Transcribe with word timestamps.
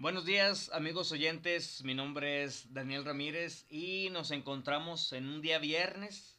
Buenos 0.00 0.24
días 0.24 0.70
amigos 0.72 1.12
oyentes, 1.12 1.84
mi 1.84 1.92
nombre 1.94 2.42
es 2.42 2.72
Daniel 2.72 3.04
Ramírez 3.04 3.66
y 3.68 4.08
nos 4.08 4.30
encontramos 4.30 5.12
en 5.12 5.28
un 5.28 5.42
día 5.42 5.58
viernes 5.58 6.38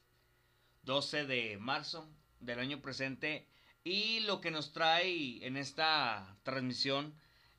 12 0.82 1.28
de 1.28 1.60
marzo 1.60 2.10
del 2.40 2.58
año 2.58 2.82
presente. 2.82 3.46
Y 3.84 4.22
lo 4.22 4.42
que 4.42 4.50
nos 4.50 4.74
trae 4.74 5.46
en 5.46 5.58
esta 5.58 6.36
transmisión 6.42 7.14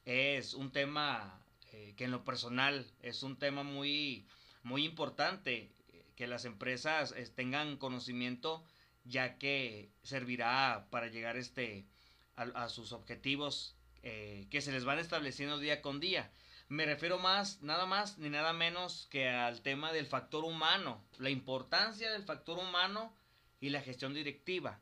es 0.05 0.55
un 0.55 0.73
tema 0.73 1.41
eh, 1.71 1.95
que 1.97 2.07
en 2.07 2.11
lo 2.11 2.25
personal 2.25 2.85
es 3.01 3.23
un 3.23 3.39
tema 3.39 3.63
muy, 3.63 4.27
muy 4.65 4.85
importante, 4.85 5.71
eh, 5.93 6.05
que 6.17 6.27
las 6.27 6.47
empresas 6.47 7.15
eh, 7.17 7.31
tengan 7.33 7.77
conocimiento 7.77 8.65
ya 9.05 9.39
que 9.39 9.93
servirá 10.03 10.89
para 10.91 11.07
llegar 11.07 11.37
este, 11.37 11.87
a 12.35 12.69
sus 12.71 12.91
objetivos 12.91 13.77
eh, 14.03 14.47
que 14.51 14.61
se 14.61 14.73
les 14.73 14.85
van 14.85 14.99
estableciendo 14.99 15.59
día 15.59 15.81
con 15.81 16.01
día. 16.01 16.31
Me 16.69 16.87
refiero 16.87 17.19
más, 17.19 17.63
nada 17.63 17.87
más 17.87 18.19
ni 18.19 18.31
nada 18.31 18.53
menos 18.53 19.07
que 19.11 19.29
al 19.29 19.61
tema 19.63 19.93
del 19.93 20.07
factor 20.07 20.45
humano, 20.45 21.05
la 21.19 21.31
importancia 21.31 22.11
del 22.11 22.25
factor 22.25 22.59
humano 22.59 23.15
y 23.61 23.69
la 23.69 23.83
gestión 23.83 24.15
directiva. 24.15 24.81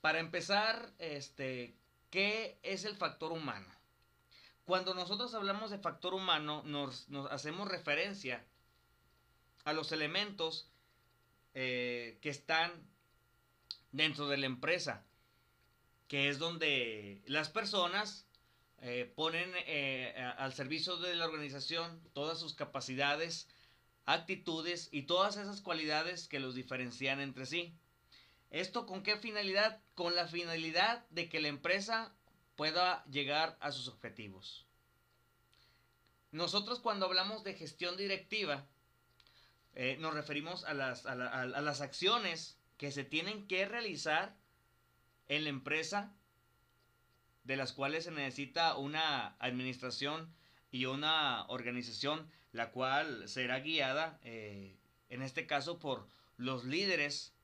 Para 0.00 0.18
empezar, 0.18 0.92
este, 0.98 1.76
¿qué 2.10 2.58
es 2.62 2.84
el 2.84 2.96
factor 2.96 3.32
humano? 3.32 3.68
Cuando 4.64 4.94
nosotros 4.94 5.32
hablamos 5.34 5.70
de 5.70 5.78
factor 5.78 6.12
humano, 6.12 6.62
nos, 6.64 7.06
hacemos 7.30 7.68
referencia 7.68 8.44
a 9.64 9.72
los 9.72 9.92
elementos 9.92 10.68
eh, 11.54 12.18
que 12.20 12.30
están 12.30 12.72
dentro 13.92 14.28
de 14.28 14.38
la 14.38 14.46
empresa, 14.46 15.04
que 16.08 16.28
es 16.28 16.38
donde 16.38 17.22
las 17.26 17.48
personas 17.48 18.26
eh, 18.84 19.12
ponen 19.14 19.48
eh, 19.66 20.12
al 20.38 20.52
servicio 20.54 20.96
de 20.96 21.14
la 21.14 21.26
organización 21.26 22.02
todas 22.14 22.40
sus 22.40 22.54
capacidades, 22.54 23.48
actitudes 24.06 24.88
y 24.90 25.02
todas 25.02 25.36
esas 25.36 25.60
cualidades 25.60 26.26
que 26.26 26.40
los 26.40 26.56
diferencian 26.56 27.20
entre 27.20 27.46
sí. 27.46 27.76
¿Esto 28.50 28.84
con 28.84 29.04
qué 29.04 29.16
finalidad? 29.16 29.80
Con 29.94 30.16
la 30.16 30.26
finalidad 30.26 31.06
de 31.10 31.28
que 31.28 31.40
la 31.40 31.46
empresa 31.46 32.12
pueda 32.56 33.04
llegar 33.04 33.56
a 33.60 33.70
sus 33.70 33.86
objetivos. 33.86 34.66
Nosotros 36.32 36.80
cuando 36.80 37.06
hablamos 37.06 37.44
de 37.44 37.54
gestión 37.54 37.96
directiva, 37.96 38.66
eh, 39.74 39.96
nos 40.00 40.12
referimos 40.12 40.64
a 40.64 40.74
las, 40.74 41.06
a 41.06 41.14
las 41.14 41.80
acciones 41.82 42.58
que 42.78 42.90
se 42.90 43.04
tienen 43.04 43.46
que 43.46 43.64
realizar 43.64 44.34
en 45.28 45.44
la 45.44 45.50
empresa 45.50 46.12
de 47.44 47.56
las 47.56 47.72
cuales 47.72 48.04
se 48.04 48.10
necesita 48.10 48.76
una 48.76 49.36
administración 49.38 50.32
y 50.70 50.86
una 50.86 51.44
organización 51.48 52.28
la 52.52 52.70
cual 52.70 53.28
será 53.28 53.60
guiada 53.60 54.18
eh, 54.22 54.76
en 55.08 55.22
este 55.22 55.46
caso 55.46 55.78
por 55.78 56.06
los 56.36 56.64
líderes 56.64 57.34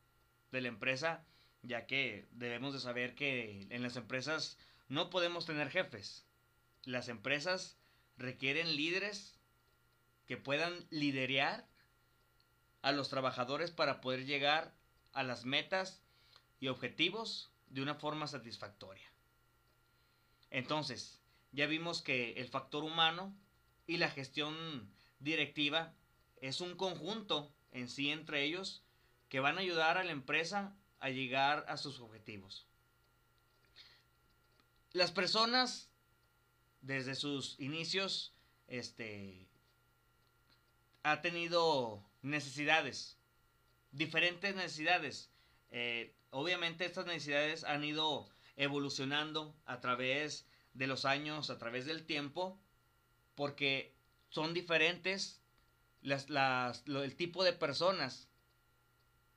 de 0.52 0.60
la 0.60 0.68
empresa 0.68 1.24
ya 1.62 1.86
que 1.86 2.28
debemos 2.32 2.72
de 2.72 2.80
saber 2.80 3.14
que 3.14 3.66
en 3.70 3.82
las 3.82 3.96
empresas 3.96 4.58
no 4.88 5.10
podemos 5.10 5.44
tener 5.44 5.70
jefes. 5.70 6.24
Las 6.84 7.08
empresas 7.08 7.76
requieren 8.16 8.76
líderes 8.76 9.38
que 10.26 10.36
puedan 10.36 10.86
liderear 10.90 11.66
a 12.82 12.92
los 12.92 13.08
trabajadores 13.08 13.70
para 13.70 14.00
poder 14.00 14.24
llegar 14.24 14.72
a 15.12 15.22
las 15.24 15.44
metas 15.44 16.00
y 16.60 16.68
objetivos 16.68 17.50
de 17.68 17.82
una 17.82 17.96
forma 17.96 18.26
satisfactoria 18.26 19.10
entonces, 20.50 21.20
ya 21.52 21.66
vimos 21.66 22.02
que 22.02 22.32
el 22.32 22.48
factor 22.48 22.84
humano 22.84 23.34
y 23.86 23.96
la 23.96 24.10
gestión 24.10 24.90
directiva 25.20 25.94
es 26.40 26.60
un 26.60 26.76
conjunto 26.76 27.52
en 27.72 27.88
sí 27.88 28.10
entre 28.10 28.44
ellos 28.44 28.82
que 29.28 29.40
van 29.40 29.58
a 29.58 29.60
ayudar 29.60 29.98
a 29.98 30.04
la 30.04 30.12
empresa 30.12 30.74
a 31.00 31.10
llegar 31.10 31.64
a 31.68 31.76
sus 31.76 32.00
objetivos. 32.00 32.66
Las 34.92 35.12
personas 35.12 35.90
desde 36.80 37.14
sus 37.14 37.58
inicios 37.60 38.32
este 38.68 39.48
ha 41.02 41.20
tenido 41.22 42.04
necesidades, 42.22 43.16
diferentes 43.92 44.54
necesidades. 44.54 45.30
Eh, 45.70 46.14
obviamente 46.30 46.84
estas 46.84 47.06
necesidades 47.06 47.64
han 47.64 47.84
ido 47.84 48.28
evolucionando 48.58 49.56
a 49.64 49.80
través 49.80 50.46
de 50.74 50.86
los 50.86 51.04
años, 51.06 51.48
a 51.48 51.58
través 51.58 51.86
del 51.86 52.04
tiempo, 52.04 52.60
porque 53.34 53.94
son 54.28 54.52
diferentes 54.52 55.40
el 56.02 57.16
tipo 57.16 57.44
de 57.44 57.52
personas, 57.52 58.28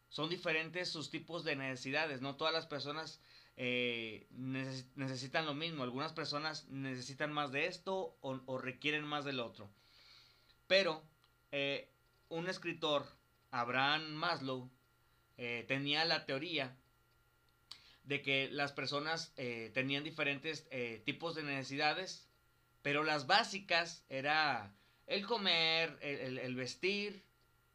son 0.09 0.30
diferentes 0.30 0.90
sus 0.90 1.09
tipos 1.09 1.44
de 1.44 1.56
necesidades, 1.56 2.22
no 2.22 2.36
todas 2.36 2.54
las 2.54 2.68
personas 2.68 3.22
eh, 3.58 4.28
necesitan 4.32 5.46
lo 5.46 5.53
mismo, 5.53 5.84
algunas 5.84 6.14
personas 6.14 6.68
necesitan 6.70 7.32
más 7.32 7.52
de 7.52 7.68
esto 7.68 8.18
o, 8.22 8.58
requieren 8.58 9.06
más 9.06 9.26
del 9.26 9.40
otro. 9.40 9.70
Pero 10.68 11.03
eh, 11.52 11.92
un 12.30 12.48
escritor, 12.48 13.06
Abraham 13.52 14.12
Maslow, 14.12 14.70
eh, 15.38 15.66
tenía 15.68 16.06
la 16.06 16.26
teoría 16.26 16.76
de 18.03 18.22
que 18.22 18.50
las 18.51 18.72
personas 18.72 19.31
eh, 19.38 19.72
tenían 19.73 20.03
diferentes 20.03 20.67
eh, 20.72 21.01
tipos 21.06 21.35
de 21.35 21.44
necesidades, 21.44 22.28
pero 22.81 23.03
las 23.03 23.28
básicas 23.28 24.03
era 24.09 24.73
el 25.07 25.25
comer, 25.25 25.97
el, 26.01 26.56
vestir, 26.56 27.23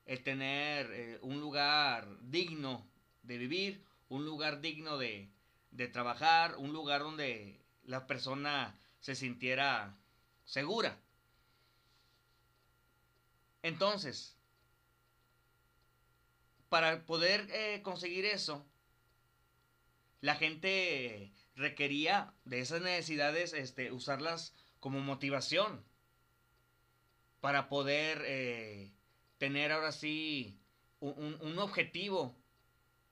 el 0.05 0.23
tener 0.23 0.91
eh, 0.93 1.19
un 1.23 1.41
lugar 1.41 2.09
digno 2.23 2.87
de 3.23 3.39
vivir, 3.39 3.85
un 4.09 4.25
lugar 4.25 4.61
digno 4.61 4.99
de, 4.99 5.29
de 5.71 5.89
trabajar, 5.89 6.57
un 6.57 6.73
lugar 6.73 7.03
donde 7.03 7.61
la 7.85 8.07
persona 8.07 8.75
se 9.01 9.15
sintiera 9.15 9.97
segura. 10.45 10.99
Entonces, 13.63 14.37
para 16.69 17.05
poder 17.05 17.83
conseguir 17.83 18.25
eso, 18.25 18.65
la 20.27 20.35
gente 20.35 21.33
requería 21.55 22.35
de 22.45 22.59
esas 22.59 22.83
necesidades 22.83 23.53
este, 23.53 23.93
usarlas 23.93 24.57
como 24.81 24.99
motivación 24.99 25.85
para 27.41 27.69
poder 27.69 28.25
eh, 28.27 28.93
tener 29.39 29.71
ahora 29.71 29.93
sí 29.93 30.59
un, 30.99 31.57
objetivo 31.61 32.37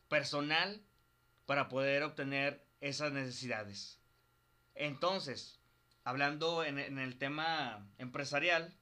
personal 0.08 0.82
para 1.46 1.68
poder 1.68 2.02
obtener 2.02 2.66
esas 2.80 3.12
necesidades. 3.12 4.00
Entonces, 4.74 5.60
hablando 6.02 6.64
en, 6.64 6.80
el 6.98 7.16
tema 7.16 7.88
empresarial, 7.98 8.76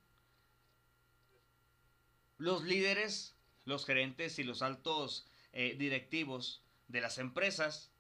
los 2.39 2.65
líderes, 2.65 3.37
los 3.67 3.85
gerentes 3.85 4.39
y 4.39 4.43
los 4.43 4.63
altos 4.63 5.27
eh, 5.53 5.77
directivos 5.77 6.63
de 6.89 7.03
las 7.03 7.19
empresas 7.19 7.92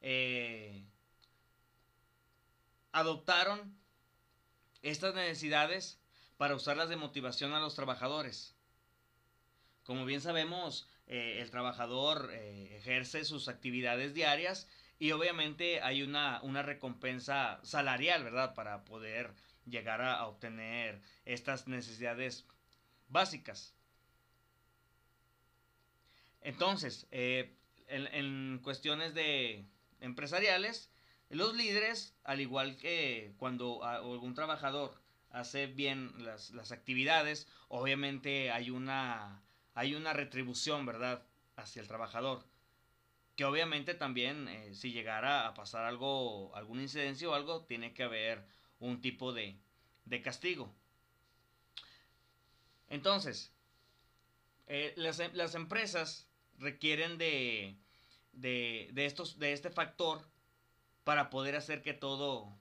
eh, 0.00 0.84
adoptaron 2.92 3.76
estas 4.82 5.14
necesidades 5.14 6.00
para 6.36 6.54
usarlas 6.54 6.88
de 6.88 6.96
motivación 6.96 7.52
a 7.52 7.60
los 7.60 7.74
trabajadores. 7.74 8.54
Como 9.84 10.04
bien 10.04 10.20
sabemos, 10.20 10.88
eh, 11.06 11.38
el 11.40 11.50
trabajador 11.50 12.30
eh, 12.32 12.76
ejerce 12.76 13.24
sus 13.24 13.48
actividades 13.48 14.14
diarias 14.14 14.68
y 14.98 15.12
obviamente 15.12 15.80
hay 15.82 16.02
una, 16.02 16.40
una, 16.42 16.62
recompensa 16.62 17.60
salarial, 17.62 18.24
¿verdad? 18.24 18.54
Para 18.54 18.84
poder 18.84 19.34
llegar 19.64 20.00
a, 20.02 20.26
obtener 20.26 21.00
estas 21.24 21.66
necesidades 21.66 22.46
básicas. 23.08 23.74
Entonces, 26.40 27.06
en 27.10 28.58
cuestiones 28.62 29.14
de, 29.14 29.66
empresariales, 30.00 30.90
los 31.30 31.54
líderes, 31.54 32.14
al 32.24 32.40
igual 32.40 32.76
que 32.76 33.34
cuando 33.36 33.84
algún 33.84 34.34
trabajador 34.34 34.98
hace 35.30 35.66
bien 35.66 36.12
las, 36.24 36.72
actividades, 36.72 37.46
obviamente 37.68 38.50
hay 38.50 38.70
una, 38.70 39.42
hay 39.74 39.94
una 39.94 40.12
retribución, 40.12 40.86
¿verdad?, 40.86 41.22
hacia 41.56 41.82
el 41.82 41.88
trabajador. 41.88 42.44
Que 43.36 43.44
obviamente 43.44 43.94
también, 43.94 44.48
eh, 44.48 44.74
si 44.74 44.92
llegara 44.92 45.46
a 45.46 45.54
pasar 45.54 45.84
algo, 45.84 46.54
alguna 46.56 46.82
incidencia 46.82 47.28
o 47.28 47.34
algo, 47.34 47.64
tiene 47.66 47.92
que 47.92 48.02
haber 48.04 48.44
un 48.80 49.00
tipo 49.00 49.32
de, 49.32 49.56
de 50.06 50.22
castigo. 50.22 50.74
Entonces, 52.88 53.52
eh, 54.66 54.94
las, 54.96 55.18
las 55.34 55.54
empresas 55.54 56.26
requieren 56.58 57.18
de, 57.18 57.76
de, 58.40 58.90
estos, 58.96 59.38
de 59.38 59.52
este 59.52 59.70
factor 59.70 60.22
para 61.04 61.30
poder 61.30 61.56
hacer 61.56 61.82
que 61.82 61.94
todo 61.94 62.52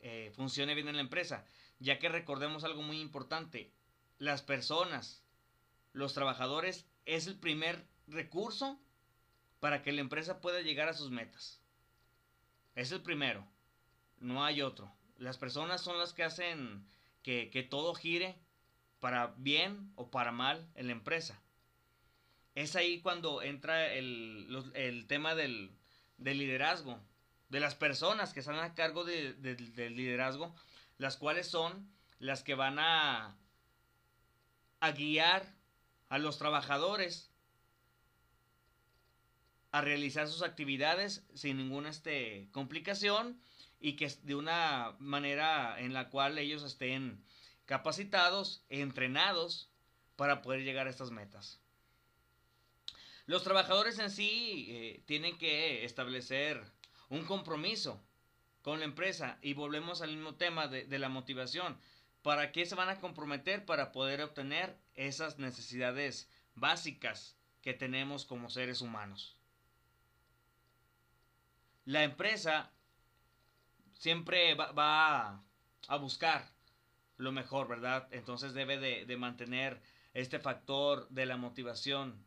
eh, 0.00 0.32
funcione 0.34 0.74
bien 0.74 0.88
en 0.88 0.96
la 0.96 1.02
empresa. 1.02 1.44
ya 1.80 1.98
que 1.98 2.08
recordemos 2.08 2.64
algo 2.64 2.82
muy 2.82 3.00
importante, 3.00 3.72
las 4.18 4.42
personas, 4.42 5.22
los 5.92 6.14
trabajadores, 6.14 6.86
es 7.04 7.26
el 7.26 7.36
primer 7.38 7.84
recurso 8.06 8.78
para 9.60 9.82
que 9.82 9.92
la 9.92 10.00
empresa 10.00 10.40
pueda 10.40 10.60
llegar 10.60 10.88
a 10.88 10.94
sus 10.94 11.10
metas. 11.10 11.60
Es 12.74 12.92
el 12.92 13.02
primero, 13.02 13.46
no 14.18 14.44
hay 14.44 14.62
otro. 14.62 14.92
Las 15.18 15.36
personas 15.36 15.80
son 15.80 15.98
las 15.98 16.12
que 16.12 16.24
hacen 16.24 16.86
que, 17.22 17.50
que 17.50 17.62
todo 17.62 17.94
gire 17.94 18.38
para 19.00 19.34
bien 19.36 19.92
o 19.96 20.10
para 20.10 20.32
mal 20.32 20.66
en 20.74 20.86
la 20.86 20.92
empresa. 20.92 21.40
Es 22.54 22.76
ahí 22.76 23.00
cuando 23.00 23.42
entra 23.42 23.92
el, 23.92 24.70
el 24.74 25.06
tema 25.06 25.34
del, 25.34 25.72
del, 26.18 26.38
liderazgo, 26.38 27.00
de 27.48 27.60
las 27.60 27.74
personas 27.74 28.32
que 28.32 28.40
están 28.40 28.58
a 28.58 28.74
cargo 28.74 29.04
de, 29.04 29.34
del 29.34 29.96
liderazgo, 29.96 30.54
las 30.98 31.16
cuales 31.16 31.48
son 31.48 31.90
las 32.18 32.42
que 32.42 32.54
van 32.54 32.78
a, 32.78 33.36
a 34.80 34.92
guiar 34.92 35.44
a 36.08 36.18
los 36.18 36.38
trabajadores 36.38 37.30
a 39.72 39.80
realizar 39.80 40.28
sus 40.28 40.42
actividades 40.42 41.26
sin 41.34 41.56
ninguna 41.56 41.88
este, 41.88 42.48
complicación 42.52 43.40
y 43.80 43.96
que 43.96 44.08
de 44.22 44.36
una 44.36 44.94
manera 45.00 45.80
en 45.80 45.92
la 45.92 46.10
cual 46.10 46.38
ellos 46.38 46.62
estén 46.62 47.24
capacitados, 47.66 48.64
entrenados 48.68 49.68
para 50.14 50.42
poder 50.42 50.62
llegar 50.62 50.86
a 50.86 50.90
estas 50.90 51.10
metas. 51.10 51.63
Los 53.26 53.42
trabajadores 53.42 53.98
en 53.98 54.10
sí 54.10 54.66
eh, 54.68 55.02
tienen 55.06 55.38
que 55.38 55.84
establecer 55.84 56.62
un 57.08 57.24
compromiso 57.24 58.02
con 58.62 58.78
la 58.78 58.84
empresa 58.84 59.38
y 59.42 59.54
volvemos 59.54 60.02
al 60.02 60.10
mismo 60.10 60.34
tema 60.34 60.68
de, 60.68 60.84
de 60.84 60.98
la 60.98 61.08
motivación. 61.08 61.78
¿Para 62.22 62.52
qué 62.52 62.66
se 62.66 62.74
van 62.74 62.88
a 62.88 63.00
comprometer? 63.00 63.64
Para 63.64 63.92
poder 63.92 64.22
obtener 64.22 64.78
esas 64.94 65.38
necesidades 65.38 66.30
básicas 66.54 67.36
que 67.62 67.74
tenemos 67.74 68.24
como 68.24 68.50
seres 68.50 68.80
humanos. 68.80 69.36
La 71.86 72.02
empresa 72.02 72.70
siempre 73.94 74.54
va, 74.54 75.42
a 75.88 75.96
buscar 75.96 76.50
lo 77.16 77.32
mejor, 77.32 77.68
¿verdad? 77.68 78.08
Entonces 78.10 78.54
debe 78.54 78.78
de, 78.78 79.16
mantener 79.16 79.80
este 80.12 80.38
factor 80.38 81.08
de 81.10 81.26
la 81.26 81.36
motivación 81.36 82.24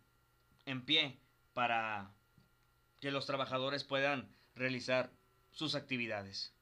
en 0.67 0.83
pie 0.83 1.17
para 1.53 2.11
que 2.99 3.09
los 3.09 3.25
trabajadores 3.25 3.83
puedan 3.83 4.29
realizar 4.55 5.09
sus 5.51 5.73
actividades. 5.73 6.53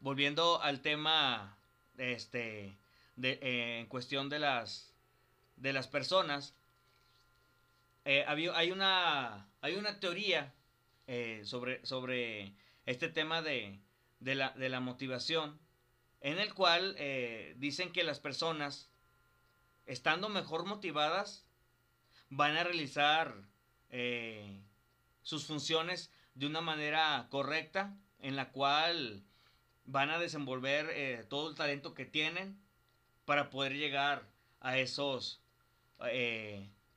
Volviendo 0.00 0.62
al 0.62 0.82
tema 0.82 1.58
este, 1.96 2.76
de, 3.16 3.38
eh, 3.42 3.80
en 3.80 3.86
cuestión 3.86 4.28
de 4.28 4.38
las, 4.38 4.92
de 5.56 5.72
las 5.72 5.88
personas, 5.88 6.54
eh, 8.04 8.24
hay, 8.28 8.70
una, 8.70 9.48
hay 9.62 9.74
una 9.74 9.98
teoría 9.98 10.54
eh, 11.08 11.42
sobre, 11.44 11.84
sobre 11.84 12.52
este 12.84 13.08
tema 13.08 13.42
de, 13.42 13.80
de, 14.20 14.34
la, 14.34 14.50
de 14.50 14.68
la 14.68 14.80
motivación, 14.80 15.58
en 16.20 16.38
el 16.38 16.54
cual 16.54 16.96
dicen 17.56 17.92
que 17.92 18.04
las 18.04 18.20
personas, 18.20 18.90
estando 19.86 20.28
mejor 20.28 20.66
motivadas, 20.66 21.46
van 22.28 22.56
a 22.56 22.64
realizar 22.64 23.34
eh, 23.90 24.62
sus 25.22 25.46
funciones 25.46 26.10
de 26.34 26.46
una 26.46 26.60
manera 26.60 27.26
correcta, 27.30 27.96
en 28.18 28.36
la 28.36 28.50
cual 28.50 29.24
van 29.84 30.10
a 30.10 30.18
desenvolver 30.18 31.26
todo 31.28 31.48
el 31.48 31.54
talento 31.54 31.94
que 31.94 32.04
tienen 32.04 32.60
para 33.24 33.50
poder 33.50 33.74
llegar 33.74 34.28
a 34.60 34.78
esos 34.78 35.40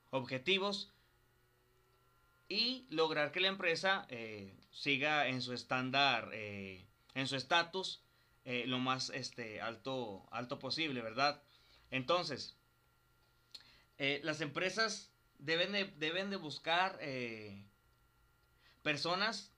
objetivos 0.09 0.91
y 2.49 2.87
lograr 2.89 3.31
que 3.31 3.39
la 3.39 3.47
empresa 3.47 4.05
eh, 4.09 4.57
siga 4.71 5.27
en 5.27 5.41
su 5.41 5.53
estándar, 5.53 6.31
eh, 6.33 6.87
en 7.13 7.27
su 7.27 7.35
estatus, 7.35 8.01
eh, 8.43 8.63
lo 8.65 8.79
más 8.79 9.11
este, 9.11 9.61
alto, 9.61 10.27
alto 10.31 10.57
posible, 10.57 11.01
¿verdad? 11.01 11.41
Entonces, 11.91 12.57
las 14.23 14.41
empresas 14.41 15.11
deben 15.37 15.71
de, 15.73 15.85
deben 15.97 16.29
de 16.29 16.37
buscar 16.37 16.99
personas 18.81 19.53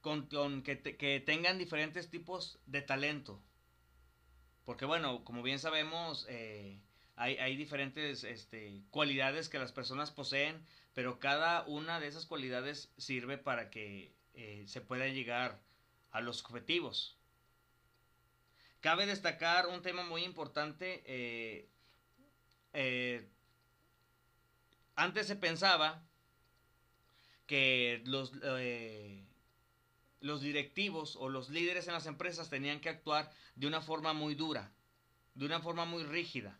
con, 0.00 0.28
que, 0.62 1.22
tengan 1.24 1.58
diferentes 1.58 2.10
tipos 2.10 2.58
de 2.66 2.82
talento. 2.82 3.42
Porque 4.64 4.84
bueno, 4.84 5.24
como 5.24 5.42
bien 5.42 5.58
sabemos, 5.58 6.26
hay, 6.28 7.36
hay, 7.38 7.56
diferentes 7.56 8.24
este, 8.24 8.82
cualidades 8.90 9.48
que 9.48 9.58
las 9.58 9.72
personas 9.72 10.10
poseen 10.10 10.64
pero 10.94 11.18
cada 11.18 11.62
una 11.62 12.00
de 12.00 12.08
esas 12.08 12.26
cualidades 12.26 12.92
sirve 12.96 13.38
para 13.38 13.70
que 13.70 14.12
eh, 14.34 14.64
se 14.66 14.80
pueda 14.80 15.06
llegar 15.06 15.60
a 16.10 16.20
los 16.20 16.44
objetivos. 16.44 17.16
Cabe 18.80 19.06
destacar 19.06 19.66
un 19.66 19.82
tema 19.82 20.04
muy 20.04 20.24
importante. 20.24 21.02
Eh, 21.06 21.68
eh, 22.72 23.28
antes 24.96 25.26
se 25.26 25.36
pensaba 25.36 26.02
que 27.46 28.02
los, 28.04 28.32
los 30.20 30.40
directivos 30.40 31.16
o 31.16 31.28
los 31.28 31.48
líderes 31.48 31.88
en 31.88 31.94
las 31.94 32.06
empresas 32.06 32.50
tenían 32.50 32.80
que 32.80 32.90
actuar 32.90 33.30
de 33.56 33.66
una 33.66 33.80
forma 33.80 34.12
muy 34.12 34.34
dura, 34.34 34.72
de 35.34 35.46
una 35.46 35.60
forma 35.60 35.84
muy 35.84 36.04
rígida. 36.04 36.58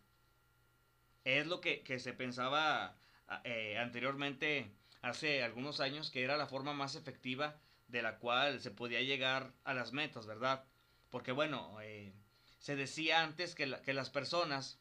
Es 1.23 1.45
lo 1.47 1.61
que, 1.61 1.83
que 1.83 1.99
se 1.99 2.13
pensaba 2.13 2.97
eh, 3.43 3.77
anteriormente, 3.77 4.71
hace 5.01 5.43
algunos 5.43 5.79
años, 5.79 6.11
que 6.11 6.23
era 6.23 6.35
la 6.35 6.47
forma 6.47 6.73
más 6.73 6.95
efectiva 6.95 7.59
de 7.87 8.01
la 8.01 8.17
cual 8.17 8.59
se 8.59 8.71
podía 8.71 9.01
llegar 9.01 9.53
a 9.63 9.73
las 9.73 9.93
metas, 9.93 10.25
¿verdad? 10.25 10.65
Porque 11.09 11.31
bueno, 11.31 11.79
eh, 11.81 12.11
se 12.59 12.75
decía 12.75 13.21
antes 13.21 13.55
que, 13.55 13.79
que 13.83 13.93
las 13.93 14.09
personas 14.09 14.80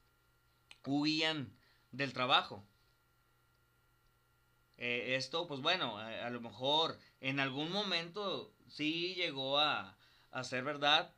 huían 0.87 1.53
del 1.93 2.13
trabajo. 2.13 2.65
Eh, 4.77 5.15
esto, 5.17 5.47
pues 5.47 5.61
bueno, 5.61 5.99
a, 5.99 6.31
lo 6.31 6.41
mejor 6.41 6.99
en 7.21 7.39
algún 7.39 7.71
momento 7.71 8.55
sí 8.67 9.15
llegó 9.15 9.59
a, 9.59 9.97
a 10.31 10.45
ser 10.45 10.65
verdad. 10.65 11.15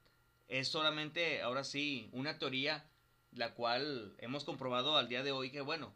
Es 0.48 0.68
solamente, 0.68 1.42
ahora 1.42 1.64
sí, 1.64 2.08
una 2.12 2.38
teoría 2.38 2.84
la 3.32 3.54
cual 3.54 4.14
hemos 4.18 4.44
comprobado 4.44 4.96
al 4.96 5.08
día 5.08 5.22
de 5.22 5.32
hoy 5.32 5.50
que, 5.50 5.60
bueno, 5.60 5.94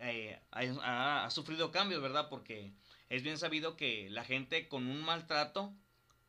eh, 0.00 0.40
ha, 0.52 1.28
sufrido 1.30 1.70
cambios, 1.70 2.00
¿verdad? 2.00 2.28
Porque 2.28 2.72
es 3.08 3.22
bien 3.22 3.38
sabido 3.38 3.76
que 3.76 4.08
la 4.10 4.24
gente 4.24 4.68
con 4.68 4.86
un 4.86 5.02
maltrato 5.02 5.72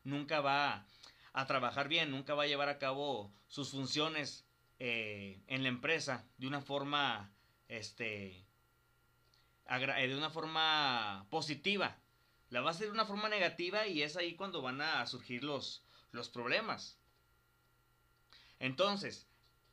nunca 0.04 0.40
va 0.40 0.86
a 1.32 1.46
trabajar 1.46 1.88
bien, 1.88 2.10
nunca 2.10 2.34
va 2.34 2.44
a 2.44 2.48
llevar 2.48 2.68
a 2.68 2.78
cabo 2.78 3.32
sus 3.48 3.70
funciones 3.70 4.44
eh, 4.80 5.40
en 5.46 5.62
la 5.62 5.68
empresa 5.68 6.26
de 6.38 6.48
una 6.48 6.60
forma, 6.60 7.32
este, 7.68 8.44
eh, 9.68 10.08
de 10.08 10.16
una 10.16 10.30
forma 10.30 11.26
positiva. 11.30 11.96
La 12.48 12.60
va 12.60 12.70
a 12.70 12.72
hacer 12.72 12.88
de 12.88 12.92
una 12.92 13.06
forma 13.06 13.28
negativa 13.28 13.86
y 13.86 14.02
es 14.02 14.16
ahí 14.16 14.34
cuando 14.34 14.60
van 14.60 14.80
a 14.80 15.06
surgir 15.06 15.44
los, 15.44 15.84
los 16.10 16.28
problemas. 16.28 16.98
Entonces, 18.58 19.28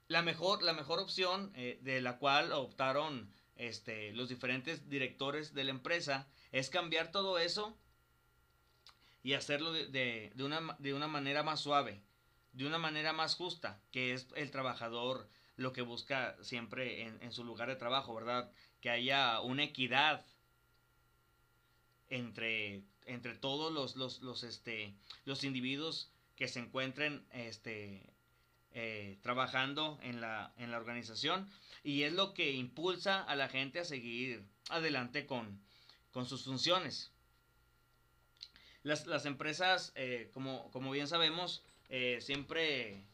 la 0.08 0.22
mejor, 0.22 0.62
la 0.62 0.74
mejor 0.74 1.00
opción 1.00 1.52
de 1.54 2.02
la 2.02 2.20
cual 2.20 2.52
optaron 2.52 3.34
este, 3.58 4.14
los 4.14 4.30
diferentes 4.30 4.88
directores 4.88 5.54
de 5.54 5.64
la 5.64 5.72
empresa, 5.72 6.28
es 6.52 6.70
cambiar 6.70 7.12
todo 7.12 7.40
eso 7.40 7.78
y 9.24 9.34
hacerlo 9.34 9.74
de, 9.74 10.32
una, 10.40 10.76
de 10.80 10.94
una 10.94 11.08
manera 11.08 11.44
más 11.44 11.60
suave, 11.60 12.04
de 12.58 12.66
una 12.66 12.80
manera 12.80 13.14
más 13.14 13.36
justa, 13.36 13.80
que 13.92 14.14
es 14.14 14.28
el 14.36 14.50
trabajador 14.50 15.30
lo 15.58 15.74
que 15.74 15.84
busca 15.84 16.36
siempre 16.44 17.04
en, 17.04 17.32
su 17.32 17.44
lugar 17.44 17.70
de 17.70 17.76
trabajo, 17.76 18.16
¿verdad? 18.16 18.52
Que 18.82 18.90
haya 18.90 19.42
una 19.42 19.64
equidad 19.64 20.26
entre, 22.10 22.82
entre 23.06 23.36
todos 23.36 23.72
los, 23.72 23.96
los, 24.22 24.44
este, 24.44 24.96
los 25.26 25.44
individuos 25.44 26.10
que 26.36 26.48
se 26.48 26.60
encuentren 26.60 27.26
este, 27.32 28.12
eh, 28.72 29.20
trabajando 29.22 30.00
en 30.02 30.20
la, 30.20 30.52
en 30.58 30.72
la 30.72 30.78
organización 30.78 31.48
y 31.84 32.04
es 32.04 32.14
lo 32.14 32.34
que 32.34 32.54
impulsa 32.54 33.24
a 33.24 33.36
la 33.36 33.50
gente 33.50 33.80
a 33.80 33.86
seguir 33.86 34.44
adelante 34.70 35.28
con, 35.28 35.62
sus 36.26 36.46
funciones. 36.46 37.12
Las, 38.82 39.26
empresas, 39.28 39.92
eh, 39.94 40.32
como, 40.34 40.72
como, 40.72 40.90
bien 40.90 41.08
sabemos, 41.08 41.64
eh, 41.89 42.20
siempre 42.22 43.06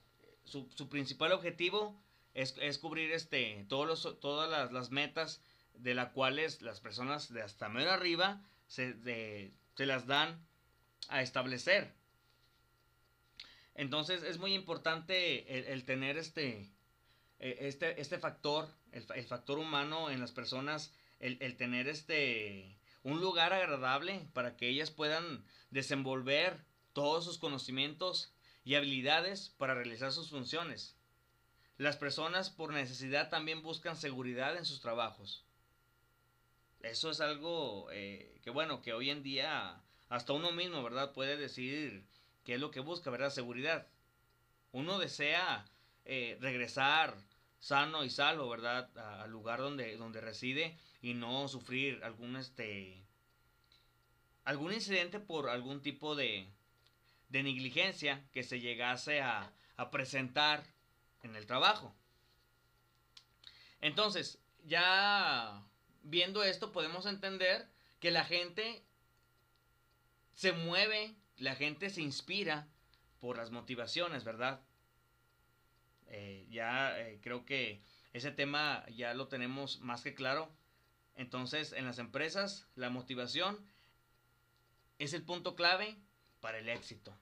su, 0.43 0.89
principal 0.89 1.31
objetivo 1.31 1.99
es, 2.33 2.53
cubrir 2.79 3.11
este, 3.11 3.65
todos 3.69 4.19
todas 4.19 4.71
las, 4.71 4.91
metas 4.91 5.41
de 5.75 5.93
las 5.93 6.11
cuales 6.11 6.61
las 6.61 6.79
personas 6.79 7.31
de 7.31 7.41
hasta 7.41 7.69
medio 7.69 7.91
arriba 7.91 8.41
se, 8.67 9.51
se 9.75 9.85
las 9.85 10.07
dan 10.07 10.45
a 11.09 11.21
establecer. 11.21 11.93
Entonces 13.75 14.23
es 14.23 14.37
muy 14.37 14.53
importante 14.53 15.71
el, 15.71 15.83
tener 15.85 16.17
este, 16.17 16.71
e, 17.39 17.57
este, 17.61 17.99
este 17.99 18.19
factor, 18.19 18.69
el, 18.91 19.05
el, 19.15 19.25
factor 19.25 19.57
humano 19.57 20.11
en 20.11 20.19
las 20.19 20.31
personas, 20.31 20.93
el, 21.19 21.37
el 21.41 21.57
tener 21.57 21.87
este, 21.87 22.77
un 23.03 23.19
lugar 23.19 23.53
agradable 23.53 24.27
para 24.33 24.55
que 24.57 24.69
ellas 24.69 24.91
puedan 24.91 25.43
desenvolver 25.71 26.63
todos 26.93 27.25
sus 27.25 27.39
conocimientos 27.39 28.32
y 28.65 28.75
habilidades 28.75 29.53
para 29.57 29.73
realizar 29.73 30.11
sus 30.11 30.29
funciones. 30.29 30.95
Las 31.77 31.97
personas 31.97 32.49
por 32.49 32.73
necesidad 32.73 33.29
también 33.29 33.61
buscan 33.61 33.97
seguridad 33.97 34.57
en 34.57 34.65
sus 34.65 34.81
trabajos. 34.81 35.43
Eso 36.81 37.11
es 37.11 37.21
algo 37.21 37.89
eh, 37.91 38.39
que 38.43 38.49
bueno, 38.49 38.81
que 38.81 38.93
hoy 38.93 39.09
en 39.09 39.23
día 39.23 39.81
hasta 40.09 40.33
uno 40.33 40.51
mismo, 40.51 40.83
¿verdad? 40.83 41.13
Puede 41.13 41.37
decir 41.37 42.05
qué 42.43 42.55
es 42.55 42.59
lo 42.59 42.71
que 42.71 42.79
busca, 42.81 43.09
¿verdad? 43.09 43.31
Seguridad. 43.31 43.87
Uno 44.71 44.99
desea 44.99 45.65
eh, 46.05 46.37
regresar 46.41 47.15
sano 47.59 48.03
y 48.03 48.09
salvo, 48.09 48.49
¿verdad? 48.49 48.89
al 48.97 49.31
lugar 49.31 49.59
donde, 49.59 49.95
donde 49.97 50.19
reside 50.19 50.77
y 51.01 51.13
no 51.13 51.47
sufrir 51.47 52.03
algún 52.03 52.35
este 52.35 53.01
algún 54.43 54.73
incidente 54.73 55.21
por 55.21 55.49
algún 55.49 55.81
tipo 55.81 56.15
de, 56.15 56.47
de 57.33 57.41
negligencia 57.41 58.23
que 58.31 58.43
se 58.43 58.59
llegase 58.59 59.19
a, 59.21 59.51
presentar 59.91 60.63
en 61.23 61.35
el 61.35 61.45
trabajo. 61.45 61.93
Entonces, 63.81 64.39
ya 64.65 65.61
viendo 66.03 66.43
esto 66.43 66.71
podemos 66.71 67.05
entender 67.05 67.67
que 67.99 68.11
la 68.11 68.23
gente 68.23 68.83
se 70.35 70.53
mueve, 70.53 71.15
la 71.37 71.55
gente 71.55 71.89
se 71.89 72.01
inspira 72.01 72.67
por 73.19 73.35
las 73.37 73.51
motivaciones, 73.51 74.23
¿verdad? 74.23 74.61
Eh, 76.07 76.45
ya 76.49 76.97
eh, 76.97 77.19
creo 77.21 77.45
que 77.45 77.81
ese 78.13 78.31
tema 78.31 78.85
ya 78.95 79.13
lo 79.15 79.27
tenemos 79.27 79.81
más 79.81 80.03
que 80.03 80.13
claro. 80.13 80.49
Entonces, 81.15 81.73
en 81.73 81.85
las 81.85 81.97
empresas, 81.97 82.67
la 82.75 82.89
motivación 82.89 83.59
es 84.99 85.13
el 85.13 85.23
punto 85.23 85.55
clave 85.55 85.97
para 86.43 86.59
el 86.59 86.67
éxito. 86.67 87.17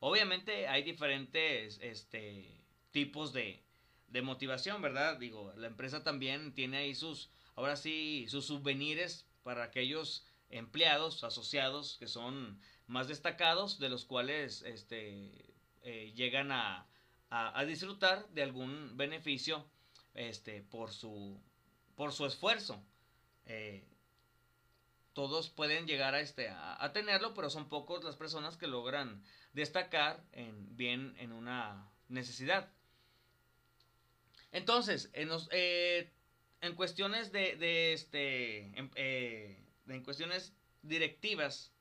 Obviamente 0.00 0.68
hay 0.68 0.82
diferentes 0.82 1.78
este, 1.80 2.62
tipos 2.90 3.32
de, 3.32 3.64
de 4.08 4.20
motivación, 4.20 4.82
¿verdad? 4.82 5.16
Digo, 5.18 5.54
la 5.56 5.66
empresa 5.66 6.04
también 6.04 6.52
tiene 6.52 6.76
ahí 6.76 6.94
sus, 6.94 7.30
ahora 7.54 7.74
sí, 7.74 8.26
sus 8.28 8.44
souvenirs 8.44 9.24
para 9.42 9.64
aquellos 9.64 10.26
empleados 10.50 11.24
asociados 11.24 11.96
que 11.98 12.06
son 12.06 12.60
más 12.86 13.08
destacados, 13.08 13.78
de 13.78 13.88
los 13.88 14.04
cuales 14.04 14.60
este, 14.66 15.54
eh, 15.82 16.12
llegan 16.14 16.52
a, 16.52 16.86
a, 17.30 17.64
disfrutar 17.64 18.28
de 18.28 18.42
algún 18.42 18.94
beneficio 18.94 19.64
este, 20.12 20.60
por, 20.60 20.92
su, 20.92 21.40
por 21.96 22.12
su 22.12 22.26
esfuerzo. 22.26 22.78
Eh, 23.46 23.88
todos 25.14 25.48
pueden 25.48 25.86
llegar 25.86 26.14
a, 26.14 26.20
este, 26.20 26.48
a, 26.50 26.90
tenerlo, 26.92 27.34
pero 27.34 27.48
son 27.48 27.68
pocos 27.68 28.04
las 28.04 28.16
personas 28.16 28.56
que 28.56 28.66
logran 28.66 29.24
destacar 29.52 30.22
en, 30.32 30.76
bien 30.76 31.14
en 31.18 31.32
una 31.32 31.88
necesidad. 32.08 32.70
Entonces, 34.52 35.10
en, 35.14 35.30
eh, 35.50 36.12
en 36.60 36.74
cuestiones 36.74 37.32
de, 37.32 37.56
de 37.56 37.92
este, 37.92 38.78
en, 38.78 38.90
eh, 38.96 39.64
en, 39.88 40.02
cuestiones 40.02 40.52
directivas, 40.82 41.72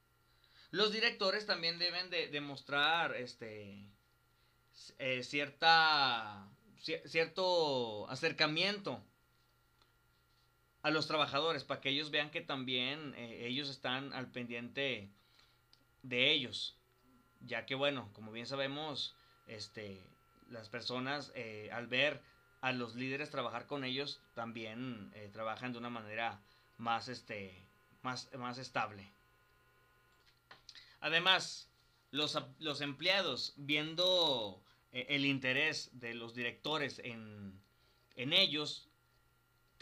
los 0.71 0.91
directores 0.91 1.45
también 1.45 1.79
deben 1.79 2.09
de 2.09 2.27
demostrar 2.27 3.15
este, 3.15 3.85
eh, 4.99 5.23
cierta, 5.23 6.49
cierto 7.05 8.09
acercamiento 8.09 9.03
a 10.83 10.91
los 10.91 11.07
trabajadores 11.07 11.63
para 11.63 11.81
que 11.81 11.89
ellos 11.89 12.11
vean 12.11 12.29
que 12.29 12.41
también 12.41 13.15
eh, 13.15 13.47
ellos 13.47 13.69
están 13.69 14.13
al 14.13 14.29
pendiente 14.29 15.09
de 16.03 16.31
ellos. 16.31 16.77
Ya 17.39 17.65
que 17.65 17.75
bueno 17.75 18.09
como 18.13 18.31
bien 18.31 18.45
sabemos 18.45 19.15
este 19.47 19.99
las 20.49 20.69
personas 20.69 21.31
eh, 21.35 21.69
al 21.71 21.87
ver 21.87 22.21
a 22.61 22.73
los 22.73 22.95
líderes 22.95 23.29
trabajar 23.29 23.65
con 23.65 23.83
ellos 23.83 24.21
también 24.35 25.11
eh, 25.15 25.29
trabajan 25.31 25.71
de 25.71 25.79
una 25.79 25.89
manera 25.89 26.41
más 26.77 27.07
este 27.07 27.65
más, 28.01 28.29
más 28.37 28.57
estable. 28.57 29.09
Además 30.99 31.69
los, 32.11 32.37
los 32.59 32.81
empleados 32.81 33.53
viendo 33.55 34.61
el 34.91 35.25
interés 35.25 35.89
de 35.93 36.13
los 36.13 36.35
directores 36.35 36.99
en, 36.99 37.59
en 38.15 38.31
ellos 38.31 38.89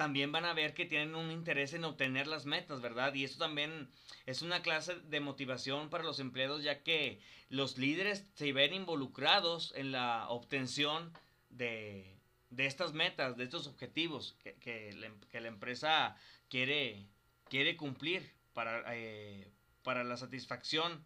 también 0.01 0.31
van 0.31 0.45
a 0.45 0.53
ver 0.55 0.73
que 0.73 0.87
tienen 0.87 1.13
un 1.13 1.29
interés 1.29 1.75
en 1.75 1.83
obtener 1.83 2.25
las 2.25 2.47
metas, 2.47 2.81
¿verdad? 2.81 3.13
Y 3.13 3.23
eso 3.23 3.37
también 3.37 3.87
es 4.25 4.41
una 4.41 4.63
clase 4.63 4.95
de 4.95 5.19
motivación 5.19 5.91
para 5.91 6.03
los 6.03 6.19
empleados, 6.19 6.63
ya 6.63 6.81
que 6.81 7.21
los 7.49 7.77
líderes 7.77 8.25
se 8.33 8.51
ven 8.51 8.73
involucrados 8.73 9.71
en 9.75 9.91
la 9.91 10.27
obtención 10.29 11.13
de, 11.51 12.17
estas 12.57 12.93
metas, 12.93 13.37
de 13.37 13.43
estos 13.43 13.67
objetivos 13.67 14.35
que, 14.41 15.21
la, 15.33 15.47
empresa 15.47 16.17
quiere, 16.49 17.05
quiere 17.47 17.77
cumplir 17.77 18.33
para, 18.53 18.83
eh, 18.95 19.51
para 19.83 20.03
la 20.03 20.17
satisfacción 20.17 21.05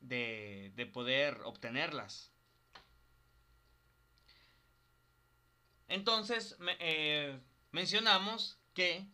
de, 0.00 0.90
poder 0.92 1.40
obtenerlas. 1.44 2.30
Entonces, 5.88 6.60
me, 6.60 6.76
eh, 6.80 7.40
mencionamos 7.76 8.58
que 8.72 9.06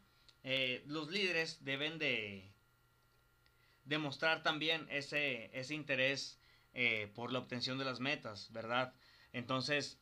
eh, 0.44 0.84
los 0.86 1.10
líderes 1.10 1.64
deben 1.64 1.98
de 1.98 2.48
demostrar 3.84 4.44
también 4.44 4.86
ese, 4.88 5.50
ese 5.52 5.74
interés 5.74 6.38
eh, 6.72 7.10
por 7.12 7.32
la 7.32 7.40
obtención 7.40 7.76
de 7.76 7.84
las 7.84 7.98
metas, 7.98 8.52
¿verdad? 8.52 8.94
Entonces, 9.32 9.98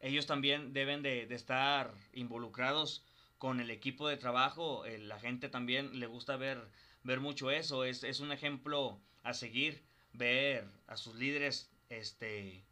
ellos 0.00 0.26
también 0.26 0.72
deben 0.72 1.02
de, 1.02 1.32
estar 1.32 1.94
involucrados 2.12 3.04
con 3.38 3.60
el 3.60 3.70
equipo 3.70 4.08
de 4.08 4.16
trabajo. 4.16 4.84
Eh, 4.86 4.98
la 4.98 5.20
gente 5.20 5.48
también 5.48 6.00
le 6.00 6.08
gusta 6.08 6.36
ver, 6.36 6.68
ver 7.04 7.20
mucho 7.20 7.52
eso. 7.52 7.84
Es, 7.84 8.02
es 8.02 8.18
un 8.18 8.32
ejemplo 8.32 9.00
a 9.22 9.34
seguir, 9.34 9.84
ver 10.12 10.66
a 10.88 10.96
sus 10.96 11.14
líderes 11.14 11.70
este, 11.90 12.64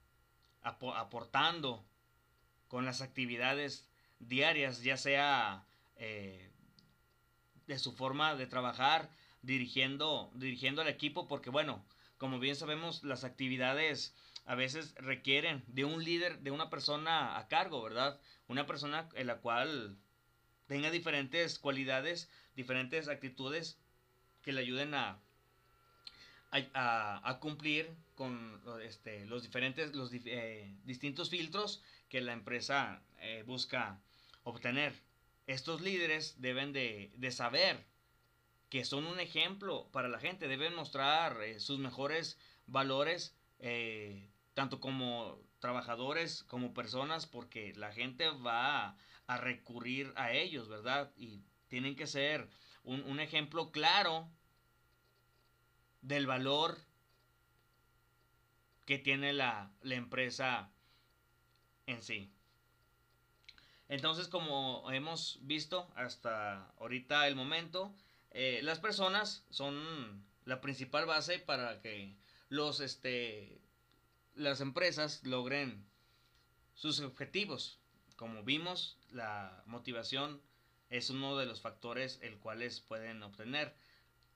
aportando 0.62 1.84
con 2.66 2.84
las 2.84 3.02
actividades 3.02 3.91
diarias, 4.28 4.82
ya 4.82 4.96
sea 4.96 5.64
eh, 5.96 6.50
de 7.66 7.78
su 7.78 7.92
forma 7.92 8.34
de 8.34 8.46
trabajar, 8.46 9.10
dirigiendo, 9.42 10.30
dirigiendo 10.34 10.82
al 10.82 10.88
equipo, 10.88 11.28
porque 11.28 11.50
bueno, 11.50 11.84
como 12.18 12.38
bien 12.38 12.56
sabemos, 12.56 13.02
las 13.02 13.24
actividades 13.24 14.14
a 14.44 14.54
veces 14.54 14.94
requieren 14.96 15.62
de 15.66 15.84
un 15.84 16.04
líder, 16.04 16.40
de 16.40 16.50
una 16.50 16.70
persona 16.70 17.38
a 17.38 17.48
cargo, 17.48 17.82
¿verdad? 17.82 18.20
Una 18.48 18.66
persona 18.66 19.08
en 19.14 19.26
la 19.26 19.38
cual 19.38 19.96
tenga 20.66 20.90
diferentes 20.90 21.58
cualidades, 21.58 22.30
diferentes 22.54 23.08
actitudes 23.08 23.78
que 24.42 24.52
le 24.52 24.60
ayuden 24.60 24.94
a, 24.94 25.20
a, 26.52 27.38
cumplir 27.40 27.88
con 28.14 28.60
este, 28.82 29.26
los 29.26 29.42
diferentes, 29.42 29.94
los 29.94 30.10
eh, 30.12 30.74
distintos 30.84 31.30
filtros 31.30 31.82
que 32.08 32.20
la 32.20 32.32
empresa 32.32 33.02
eh, 33.20 33.42
busca 33.46 34.00
obtener. 34.44 34.92
Estos 35.46 35.80
líderes 35.80 36.40
deben 36.40 36.72
de, 36.72 37.12
saber 37.30 37.84
que 38.68 38.84
son 38.84 39.06
un 39.06 39.20
ejemplo 39.20 39.88
para 39.92 40.08
la 40.08 40.18
gente, 40.18 40.48
deben 40.48 40.74
mostrar 40.74 41.42
eh, 41.42 41.60
sus 41.60 41.78
mejores 41.78 42.38
valores, 42.66 43.36
eh, 43.58 44.30
tanto 44.54 44.80
como 44.80 45.38
trabajadores 45.58 46.44
como 46.44 46.74
personas, 46.74 47.26
porque 47.26 47.74
la 47.74 47.92
gente 47.92 48.28
va 48.30 48.96
a, 49.26 49.36
recurrir 49.38 50.12
a 50.16 50.32
ellos, 50.32 50.68
¿verdad? 50.68 51.10
Y 51.16 51.40
tienen 51.68 51.96
que 51.96 52.06
ser 52.06 52.50
un, 52.84 53.18
ejemplo 53.18 53.70
claro 53.70 54.28
del 56.02 56.26
valor 56.26 56.76
que 58.84 58.98
tiene 58.98 59.32
la, 59.32 59.72
la 59.80 59.94
empresa 59.94 60.70
en 61.86 62.02
sí. 62.02 62.30
Entonces, 63.92 64.26
como 64.26 64.90
hemos 64.90 65.38
visto 65.42 65.86
hasta 65.96 66.64
ahorita 66.78 67.28
el 67.28 67.36
momento, 67.36 67.94
eh, 68.30 68.60
las 68.62 68.78
personas 68.78 69.44
son 69.50 70.24
la 70.46 70.62
principal 70.62 71.04
base 71.04 71.38
para 71.38 71.78
que 71.82 72.16
los, 72.48 72.80
este, 72.80 73.60
las 74.34 74.62
empresas 74.62 75.22
logren 75.24 75.84
sus 76.72 77.00
objetivos. 77.00 77.80
Como 78.16 78.42
vimos, 78.42 78.96
la 79.10 79.62
motivación 79.66 80.40
es 80.88 81.10
uno 81.10 81.36
de 81.36 81.44
los 81.44 81.60
factores 81.60 82.18
el 82.22 82.38
cuales 82.38 82.80
pueden 82.80 83.22
obtener. 83.22 83.76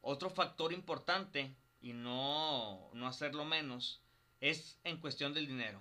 Otro 0.03 0.29
factor 0.29 0.75
importante, 0.75 1.57
y 1.81 1.95
no, 1.95 2.91
no 2.93 3.09
hacerlo 3.09 3.47
menos, 3.47 4.03
es 4.43 4.79
en 4.85 5.01
cuestión 5.01 5.33
del 5.33 5.47
dinero. 5.47 5.81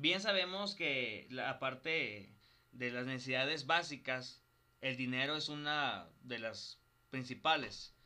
Bien 0.00 0.20
sabemos 0.20 0.76
que 0.76 1.26
aparte 1.44 2.32
de 2.70 2.92
las 2.92 3.04
necesidades 3.06 3.66
básicas, 3.66 4.40
el 4.80 4.96
dinero 4.96 5.36
es 5.36 5.48
una 5.48 6.08
de 6.22 6.38
las 6.38 6.78
principales 7.10 7.96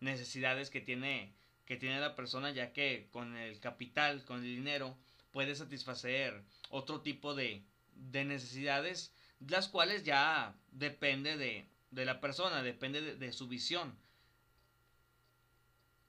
necesidades 0.00 0.70
que 0.70 0.80
tiene, 0.80 1.34
que 1.66 1.76
tiene 1.76 2.00
la 2.00 2.14
persona, 2.14 2.50
ya 2.50 2.72
que 2.72 3.10
con 3.12 3.36
el 3.36 3.60
capital, 3.60 4.24
con 4.24 4.38
el 4.38 4.56
dinero, 4.56 4.96
puede 5.30 5.54
satisfacer 5.54 6.42
otro 6.70 7.02
tipo 7.02 7.34
de, 7.34 7.62
de 7.92 8.24
necesidades, 8.24 9.12
las 9.38 9.68
cuales 9.68 10.04
ya 10.04 10.56
depende 10.70 11.36
de, 11.36 11.68
de 11.90 12.06
la 12.06 12.22
persona, 12.22 12.62
depende 12.62 13.16
de, 13.16 13.32
su 13.34 13.48
visión. 13.48 13.94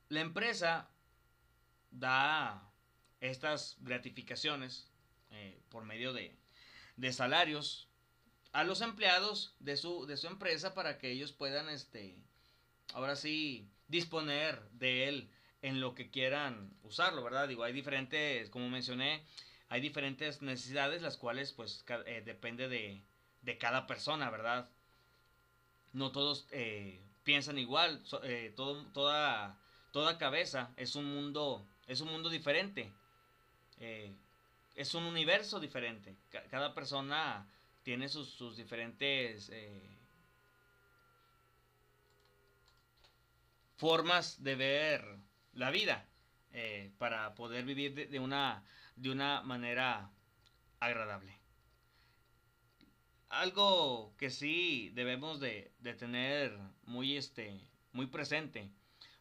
La 0.08 0.22
empresa 0.22 0.90
da 1.92 2.72
estas 3.20 3.76
gratificaciones 3.82 4.89
eh, 5.32 5.60
por 5.70 5.86
medio 5.86 6.14
de, 6.14 6.36
de 6.98 7.14
salarios 7.14 7.90
a 8.52 8.64
los 8.64 8.82
empleados 8.82 9.56
de 9.60 9.78
su, 9.78 10.06
de 10.06 10.18
su 10.18 10.28
empresa 10.28 10.74
para 10.74 10.98
que 10.98 11.12
ellos 11.12 11.32
puedan, 11.32 11.70
este, 11.70 12.16
ahora 12.94 13.16
sí, 13.16 13.70
disponer 13.88 14.62
de 14.72 15.08
él 15.08 15.30
en 15.62 15.82
lo 15.82 15.94
que 15.94 16.10
quieran 16.10 16.74
usarlo, 16.84 17.24
¿verdad? 17.24 17.48
Digo, 17.48 17.64
hay 17.64 17.74
diferentes, 17.74 18.50
como 18.50 18.70
mencioné, 18.70 19.24
hay 19.68 19.82
diferentes 19.82 20.42
necesidades, 20.42 21.02
las 21.02 21.18
cuales, 21.18 21.52
pues, 21.52 21.86
eh, 22.06 22.24
depende 22.26 22.68
de, 22.68 23.04
de, 23.42 23.58
cada 23.58 23.86
persona, 23.86 24.30
¿verdad? 24.30 24.70
No 25.94 26.12
todos 26.12 26.48
eh, 26.52 27.02
piensan 27.24 27.58
igual, 27.58 28.02
eh, 28.24 28.54
todo, 28.56 28.86
toda, 28.94 29.60
toda 29.92 30.18
cabeza 30.18 30.72
es 30.78 30.96
un 30.96 31.06
mundo, 31.06 31.68
es 31.88 32.02
un 32.02 32.10
mundo 32.10 32.30
diferente, 32.30 32.92
es 34.80 34.94
un 34.94 35.04
universo 35.04 35.60
diferente, 35.60 36.16
cada 36.50 36.74
persona 36.74 37.46
tiene 37.84 38.08
sus, 38.08 38.56
diferentes 38.56 39.52
formas 43.76 44.42
de 44.42 44.56
ver 44.56 45.20
la 45.52 45.70
vida 45.70 46.08
eh, 46.54 46.94
para 46.98 47.36
poder 47.36 47.66
vivir 47.66 48.10
de, 48.10 48.20
una, 48.20 48.64
de 48.96 49.12
una 49.12 49.42
manera 49.42 50.12
agradable. 50.80 51.38
Algo 53.28 54.16
que 54.16 54.30
sí 54.30 54.92
debemos 54.94 55.42
de, 55.42 55.74
tener 56.00 56.58
muy, 56.84 57.18
este, 57.18 57.60
muy 57.92 58.08
presente, 58.08 58.72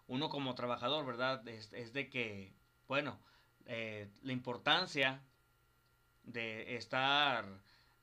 uno 0.06 0.28
como 0.28 0.54
trabajador, 0.54 1.04
¿verdad? 1.04 1.46
Es, 1.48 1.92
de 1.92 2.08
que, 2.08 2.54
bueno, 2.86 3.18
eh, 3.66 4.08
la 4.22 4.32
importancia 4.32 5.20
de 6.24 6.76
estar 6.76 7.44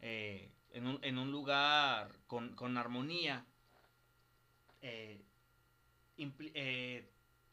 eh, 0.01 0.51
en, 0.71 0.87
un, 0.87 0.99
en, 1.03 1.17
un, 1.17 1.31
lugar 1.31 2.11
con, 2.27 2.55
con 2.55 2.77
armonía 2.77 3.45
eh, 4.81 5.23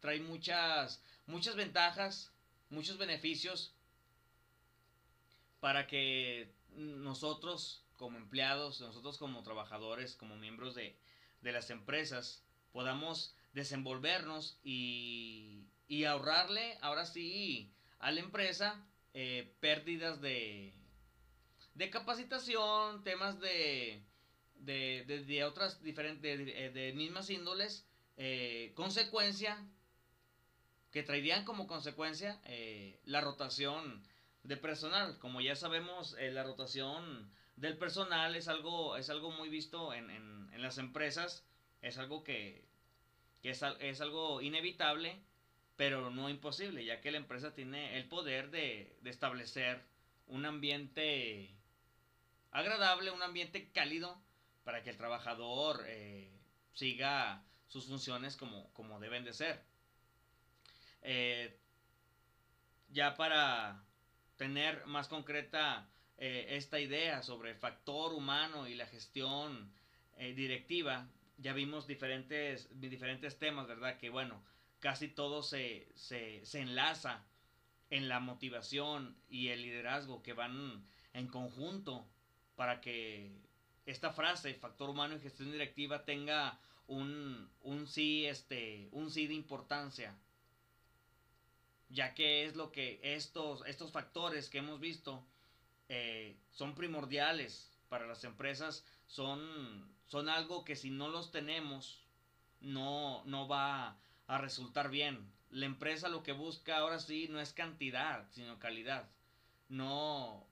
trae 0.00 0.20
muchas, 0.20 1.02
muchas 1.26 1.56
ventajas, 1.56 2.32
muchos 2.68 2.98
beneficios 2.98 3.74
para 5.60 5.86
que 5.86 6.52
nosotros 6.74 7.84
como 7.96 8.18
empleados, 8.18 8.80
nosotros 8.80 9.16
como 9.16 9.42
trabajadores, 9.42 10.16
como 10.16 10.36
miembros 10.36 10.74
de, 10.74 10.96
las 11.40 11.70
empresas, 11.70 12.42
podamos 12.72 13.34
desenvolvernos 13.52 14.58
y, 14.64 15.64
ahorrarle, 16.06 16.78
ahora 16.80 17.06
sí, 17.06 17.70
a 17.98 18.10
la 18.10 18.20
empresa 18.20 18.84
eh, 19.14 19.54
pérdidas 19.60 20.20
de, 20.20 20.72
de 21.74 21.90
capacitación, 21.90 23.02
temas 23.04 23.40
de, 23.40 24.02
de, 24.56 25.24
de, 25.26 25.44
otras 25.44 25.82
diferentes, 25.82 26.74
de, 26.74 26.92
mismas 26.94 27.30
índoles, 27.30 27.86
eh, 28.16 28.72
consecuencia, 28.74 29.58
que 30.90 31.02
traerían 31.02 31.44
como 31.44 31.66
consecuencia 31.66 32.40
eh, 32.44 33.00
la 33.04 33.20
rotación 33.20 34.02
de 34.44 34.56
personal. 34.56 35.18
Como 35.18 35.40
ya 35.40 35.56
sabemos, 35.56 36.14
eh, 36.18 36.30
la 36.30 36.44
rotación 36.44 37.30
del 37.56 37.78
personal 37.78 38.36
es 38.36 38.48
algo, 38.48 38.96
es 38.96 39.08
algo 39.10 39.30
muy 39.30 39.48
visto 39.48 39.94
en, 39.94 40.10
en, 40.10 40.42
las 40.62 40.78
empresas, 40.78 41.44
es 41.80 41.98
algo 41.98 42.22
que, 42.22 42.64
que 43.42 43.50
es, 43.50 43.64
es, 43.80 44.00
algo 44.00 44.40
inevitable, 44.40 45.20
pero 45.82 46.10
no 46.10 46.30
imposible, 46.30 46.84
ya 46.84 47.00
que 47.00 47.10
la 47.10 47.16
empresa 47.16 47.56
tiene 47.56 47.98
el 47.98 48.04
poder 48.04 48.52
de, 48.52 48.96
establecer 49.04 49.82
un 50.28 50.46
ambiente 50.46 51.50
agradable, 52.52 53.10
un 53.10 53.20
ambiente 53.20 53.68
cálido 53.72 54.16
para 54.62 54.84
que 54.84 54.90
el 54.90 54.96
trabajador 54.96 55.84
siga 56.72 57.42
sus 57.66 57.86
funciones 57.86 58.36
como, 58.36 58.72
como 58.74 59.00
deben 59.00 59.24
de 59.24 59.32
ser. 59.32 59.60
Eh, 61.02 61.58
ya 62.90 63.16
para 63.16 63.82
tener 64.36 64.86
más 64.86 65.08
concreta 65.08 65.88
eh, 66.16 66.46
esta 66.50 66.78
idea 66.78 67.24
sobre 67.24 67.50
el 67.50 67.56
factor 67.56 68.12
humano 68.12 68.68
y 68.68 68.76
la 68.76 68.86
gestión 68.86 69.72
eh, 70.16 70.32
directiva, 70.32 71.08
ya 71.38 71.52
vimos 71.52 71.88
diferentes, 71.88 72.68
diferentes 72.80 73.36
temas, 73.40 73.66
¿verdad? 73.66 73.98
Que 73.98 74.10
bueno, 74.10 74.44
casi 74.82 75.08
todo 75.08 75.44
se, 75.44 75.88
se, 75.94 76.44
se 76.44 76.60
enlaza 76.60 77.24
en 77.88 78.08
la 78.08 78.18
motivación 78.18 79.16
y 79.28 79.48
el 79.48 79.62
liderazgo 79.62 80.22
que 80.22 80.32
van 80.32 80.84
en 81.12 81.28
conjunto 81.28 82.04
para 82.56 82.80
que 82.80 83.30
esta 83.86 84.12
frase, 84.12 84.54
factor 84.54 84.90
humano 84.90 85.14
y 85.14 85.20
gestión 85.20 85.52
directiva, 85.52 86.04
tenga 86.04 86.58
un, 86.88 87.48
un 87.62 87.86
sí, 87.86 88.26
este, 88.26 88.88
un 88.90 89.10
sí 89.10 89.28
de 89.28 89.34
importancia. 89.34 90.16
Ya 91.88 92.14
que 92.14 92.44
es 92.44 92.56
lo 92.56 92.72
que 92.72 92.98
estos, 93.02 93.64
estos 93.66 93.92
factores 93.92 94.48
que 94.48 94.58
hemos 94.58 94.80
visto 94.80 95.24
eh, 95.88 96.36
son 96.50 96.74
primordiales 96.74 97.78
para 97.88 98.08
las 98.08 98.24
empresas, 98.24 98.84
son, 99.06 99.94
son 100.06 100.28
algo 100.28 100.64
que 100.64 100.74
si 100.74 100.90
no 100.90 101.08
los 101.08 101.30
tenemos, 101.30 102.02
no, 102.60 103.22
no 103.26 103.46
va 103.46 103.96
a 104.32 104.38
resultar 104.38 104.90
bien. 104.90 105.30
La 105.50 105.66
empresa 105.66 106.08
lo 106.08 106.22
que 106.22 106.32
busca 106.32 106.78
ahora 106.78 106.98
sí 106.98 107.28
no 107.28 107.40
es 107.40 107.52
cantidad, 107.52 108.26
sino 108.30 108.58
calidad. 108.58 109.10
No, 109.68 110.46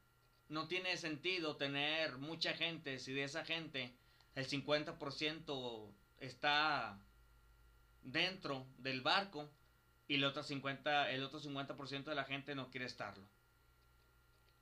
no 0.49 0.69
tiene 0.69 0.97
sentido 0.99 1.57
tener 1.57 2.19
mucha 2.19 2.53
gente 2.53 2.99
si 2.99 3.13
de 3.15 3.25
esa 3.25 3.45
gente 3.45 3.95
el 4.35 4.47
50% 4.47 5.95
está 6.19 6.99
dentro 8.03 8.67
del 8.79 9.01
barco 9.01 9.51
y 10.09 10.17
el 10.17 10.25
otro 10.25 10.43
50%, 10.43 11.09
el 11.09 11.23
otro 11.23 11.41
50 11.41 12.11
de 12.11 12.17
la 12.17 12.25
gente 12.25 12.55
no 12.55 12.71
quiere 12.71 12.87
estarlo. 12.87 13.27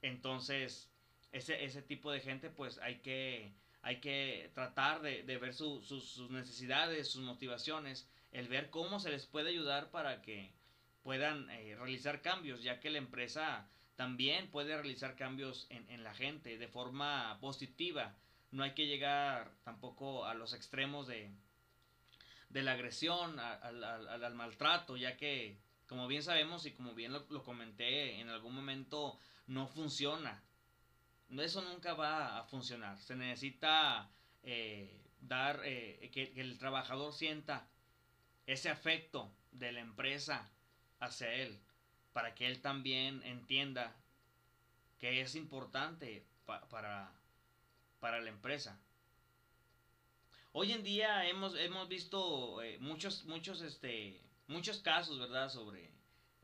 Entonces, 0.00 0.92
ese, 1.33 1.64
ese 1.64 1.83
tipo 1.83 2.12
de 2.12 2.20
gente, 2.20 2.50
pues 2.50 2.78
hay 2.78 3.00
que, 3.00 3.52
hay 3.83 3.98
que 4.00 4.50
tratar 4.54 5.02
de, 5.02 5.22
ver 5.24 5.54
sus 5.54 6.31
necesidades, 6.31 7.11
sus 7.11 7.22
motivaciones, 7.22 8.09
el 8.32 8.48
ver 8.48 8.70
cómo 8.70 9.00
se 9.00 9.10
les 9.10 9.26
puede 9.26 9.50
ayudar 9.50 9.90
para 9.90 10.22
que 10.22 10.52
puedan 11.02 11.50
eh, 11.50 11.74
realizar 11.76 12.20
cambios, 12.20 12.62
ya 12.62 12.80
que 12.80 12.90
la 12.90 12.98
empresa 12.98 13.68
también 13.96 14.50
puede 14.50 14.74
realizar 14.74 15.16
cambios 15.16 15.66
en, 15.70 15.88
en 15.90 16.04
la 16.04 16.14
gente 16.14 16.58
de 16.58 16.68
forma 16.68 17.38
positiva. 17.40 18.14
No 18.50 18.62
hay 18.62 18.74
que 18.74 18.86
llegar 18.86 19.52
tampoco 19.64 20.24
a 20.24 20.34
los 20.34 20.54
extremos 20.54 21.06
de, 21.06 21.30
de 22.50 22.62
la 22.62 22.72
agresión, 22.72 23.38
al, 23.38 24.34
maltrato, 24.34 24.96
ya 24.96 25.16
que, 25.16 25.58
como 25.86 26.06
bien 26.06 26.22
sabemos 26.22 26.64
y 26.66 26.72
como 26.72 26.94
bien 26.94 27.12
lo, 27.12 27.44
comenté 27.44 28.20
en 28.20 28.28
algún 28.28 28.54
momento, 28.54 29.18
no 29.46 29.66
funciona. 29.66 30.42
Eso 31.30 31.60
nunca 31.62 31.94
va 31.94 32.38
a 32.38 32.44
funcionar. 32.44 32.98
Se 32.98 33.16
necesita 33.16 34.10
eh, 34.42 35.02
dar, 35.20 35.60
eh, 35.64 36.10
que 36.12 36.32
el 36.40 36.58
trabajador 36.58 37.12
sienta 37.12 37.68
ese 38.48 38.70
afecto 38.70 39.30
de 39.52 39.72
la 39.72 39.80
empresa 39.80 40.50
hacia 41.00 41.32
él, 41.34 41.61
para 42.14 42.34
que 42.34 42.46
él 42.46 42.62
también 42.62 43.22
entienda 43.24 43.94
que 44.98 45.20
es 45.20 45.34
importante 45.34 46.24
para, 46.46 47.12
para 48.00 48.20
la 48.22 48.30
empresa. 48.30 48.80
Hoy 50.52 50.72
en 50.72 50.82
día 50.82 51.28
hemos, 51.28 51.54
hemos 51.56 51.88
visto 51.88 52.62
eh, 52.62 52.78
muchos, 52.80 53.26
muchos, 53.26 53.61
este, 53.61 54.18
muchos 54.46 54.78
casos, 54.78 55.18
¿verdad? 55.18 55.50
Sobre 55.50 55.90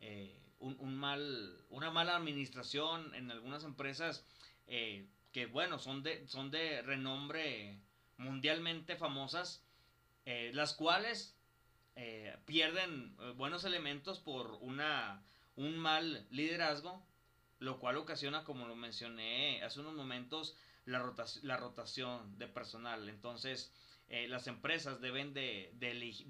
eh, 0.01 0.39
un, 0.59 0.95
mal, 0.95 1.65
una 1.71 1.91
mala 1.91 2.17
administración 2.17 3.15
en 3.15 3.31
algunas 3.31 3.65
empresas 3.65 4.27
eh, 4.67 5.07
que, 5.33 5.47
bueno, 5.47 5.79
son 5.79 6.03
de, 6.03 6.29
son 6.29 6.51
de 6.51 6.83
renombre 6.83 7.79
mundialmente 8.19 8.95
famosas, 8.95 9.63
las 10.27 10.73
cuales 10.73 11.34
pierden 12.45 13.17
buenos 13.37 13.65
elementos 13.65 14.19
por 14.19 14.59
una, 14.61 15.23
un 15.57 15.79
mal 15.79 16.27
liderazgo, 16.31 17.05
lo 17.59 17.79
cual 17.79 17.97
ocasiona, 17.97 18.45
como 18.45 18.67
lo 18.67 18.77
mencioné 18.77 19.63
hace 19.63 19.81
unos 19.81 19.95
momentos, 19.95 20.57
la, 20.87 20.99
rotación, 20.99 21.47
la 21.47 21.57
rotación 21.57 22.39
de 22.39 22.49
personal. 22.49 23.09
Entonces, 23.09 23.73
eh, 24.09 24.29
las 24.29 24.47
empresas 24.47 25.01
deben 25.01 25.33
de, 25.33 25.73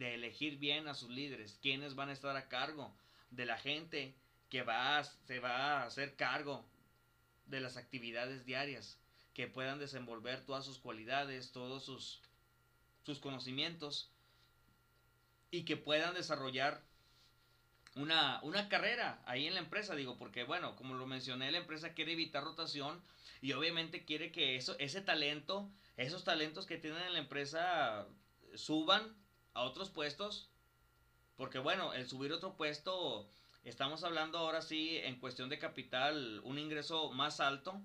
elegir 0.01 0.59
bien 0.59 0.87
a 0.89 0.95
sus 0.95 1.11
líderes, 1.11 1.59
quiénes 1.61 1.95
van 1.95 2.09
a 2.09 2.13
estar 2.13 2.37
a 2.37 2.49
cargo 2.49 2.95
de 3.31 3.47
la 3.47 3.59
gente 3.59 4.15
que 4.49 4.63
va 4.63 5.03
se 5.03 5.41
va 5.41 5.81
a 5.81 5.87
hacer 5.87 6.15
cargo 6.15 6.65
de 7.47 7.61
las 7.61 7.77
actividades 7.77 8.45
diarias, 8.45 8.99
que 9.35 9.49
puedan 9.49 9.81
desenvolver 9.81 10.45
todas 10.45 10.65
sus 10.65 10.79
cualidades, 10.79 11.51
todos 11.51 11.85
sus, 11.85 12.23
sus 13.03 13.19
conocimientos 13.19 14.14
y 15.55 15.65
que 15.65 15.77
puedan 15.77 16.15
desarrollar 16.15 16.83
una, 17.95 18.41
una 18.43 18.69
carrera 18.69 19.23
ahí 19.25 19.47
en 19.47 19.55
la 19.55 19.61
empresa, 19.61 19.95
digo, 19.95 20.19
porque 20.19 20.43
bueno, 20.43 20.75
como 20.75 20.95
lo 20.95 21.07
mencioné, 21.07 21.53
la 21.53 21.59
empresa 21.59 21.95
quiere 21.95 22.13
evitar 22.13 22.43
rotación 22.43 23.01
y 23.41 23.53
obviamente 23.53 24.05
quiere 24.05 24.33
que 24.33 24.57
eso, 24.57 24.75
ese 24.81 25.01
talento, 25.01 25.71
esos 25.97 26.25
talentos 26.25 26.67
que 26.67 26.77
tienen 26.77 27.03
en 27.03 27.13
la 27.13 27.21
empresa 27.21 28.09
suban 28.57 29.15
a 29.53 29.63
otros 29.63 29.91
puestos, 29.91 30.51
porque 31.37 31.61
bueno, 31.61 31.93
el 31.93 32.09
subir 32.09 32.33
otro 32.33 32.57
puesto, 32.57 33.31
estamos 33.63 34.03
hablando 34.03 34.39
ahora 34.39 34.61
sí 34.61 34.99
en 34.99 35.21
cuestión 35.21 35.49
de 35.49 35.61
capital, 35.61 36.41
un 36.43 36.59
ingreso 36.59 37.13
más 37.13 37.39
alto, 37.39 37.81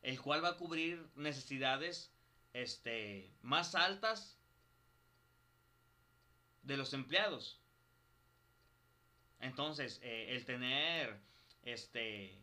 el 0.00 0.18
cual 0.22 0.42
va 0.42 0.50
a 0.50 0.56
cubrir 0.56 1.06
necesidades 1.16 2.10
este, 2.54 3.30
más 3.42 3.74
altas 3.74 4.39
de 6.70 6.76
los 6.76 6.94
empleados. 6.94 7.58
Entonces, 9.40 9.98
eh, 10.04 10.28
el 10.30 10.44
tener 10.44 11.18
este, 11.64 12.38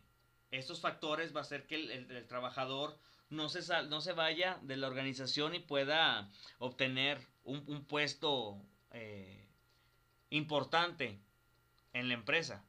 estos 0.50 0.80
factores 0.80 1.34
va 1.34 1.40
a 1.40 1.42
hacer 1.44 1.66
que 1.66 1.76
el, 1.76 2.26
trabajador 2.26 2.98
no 3.30 3.48
se, 3.48 3.60
no 3.84 4.02
se 4.02 4.12
vaya 4.12 4.58
de 4.62 4.76
la 4.76 4.86
organización 4.86 5.54
y 5.54 5.60
pueda 5.60 6.28
obtener 6.58 7.18
un, 7.44 7.84
puesto 7.86 8.60
eh, 8.92 9.46
importante 10.28 11.18
en 11.94 12.08
la 12.08 12.14
empresa, 12.14 12.62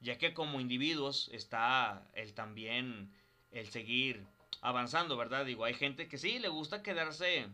ya 0.00 0.16
que 0.16 0.32
como 0.32 0.60
individuos 0.60 1.28
está 1.32 2.06
el 2.14 2.34
también 2.34 3.12
el 3.50 3.68
seguir 3.68 4.24
avanzando, 4.60 5.16
¿verdad? 5.16 5.44
Digo, 5.44 5.64
hay 5.64 5.74
gente 5.74 6.06
que 6.06 6.18
sí 6.18 6.38
le 6.38 6.48
gusta 6.48 6.84
quedarse 6.84 7.48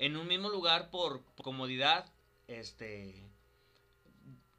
en 0.00 0.16
un 0.16 0.26
mismo 0.26 0.48
lugar 0.48 0.88
por 0.88 1.22
comodidad, 1.42 2.10
este, 2.48 3.22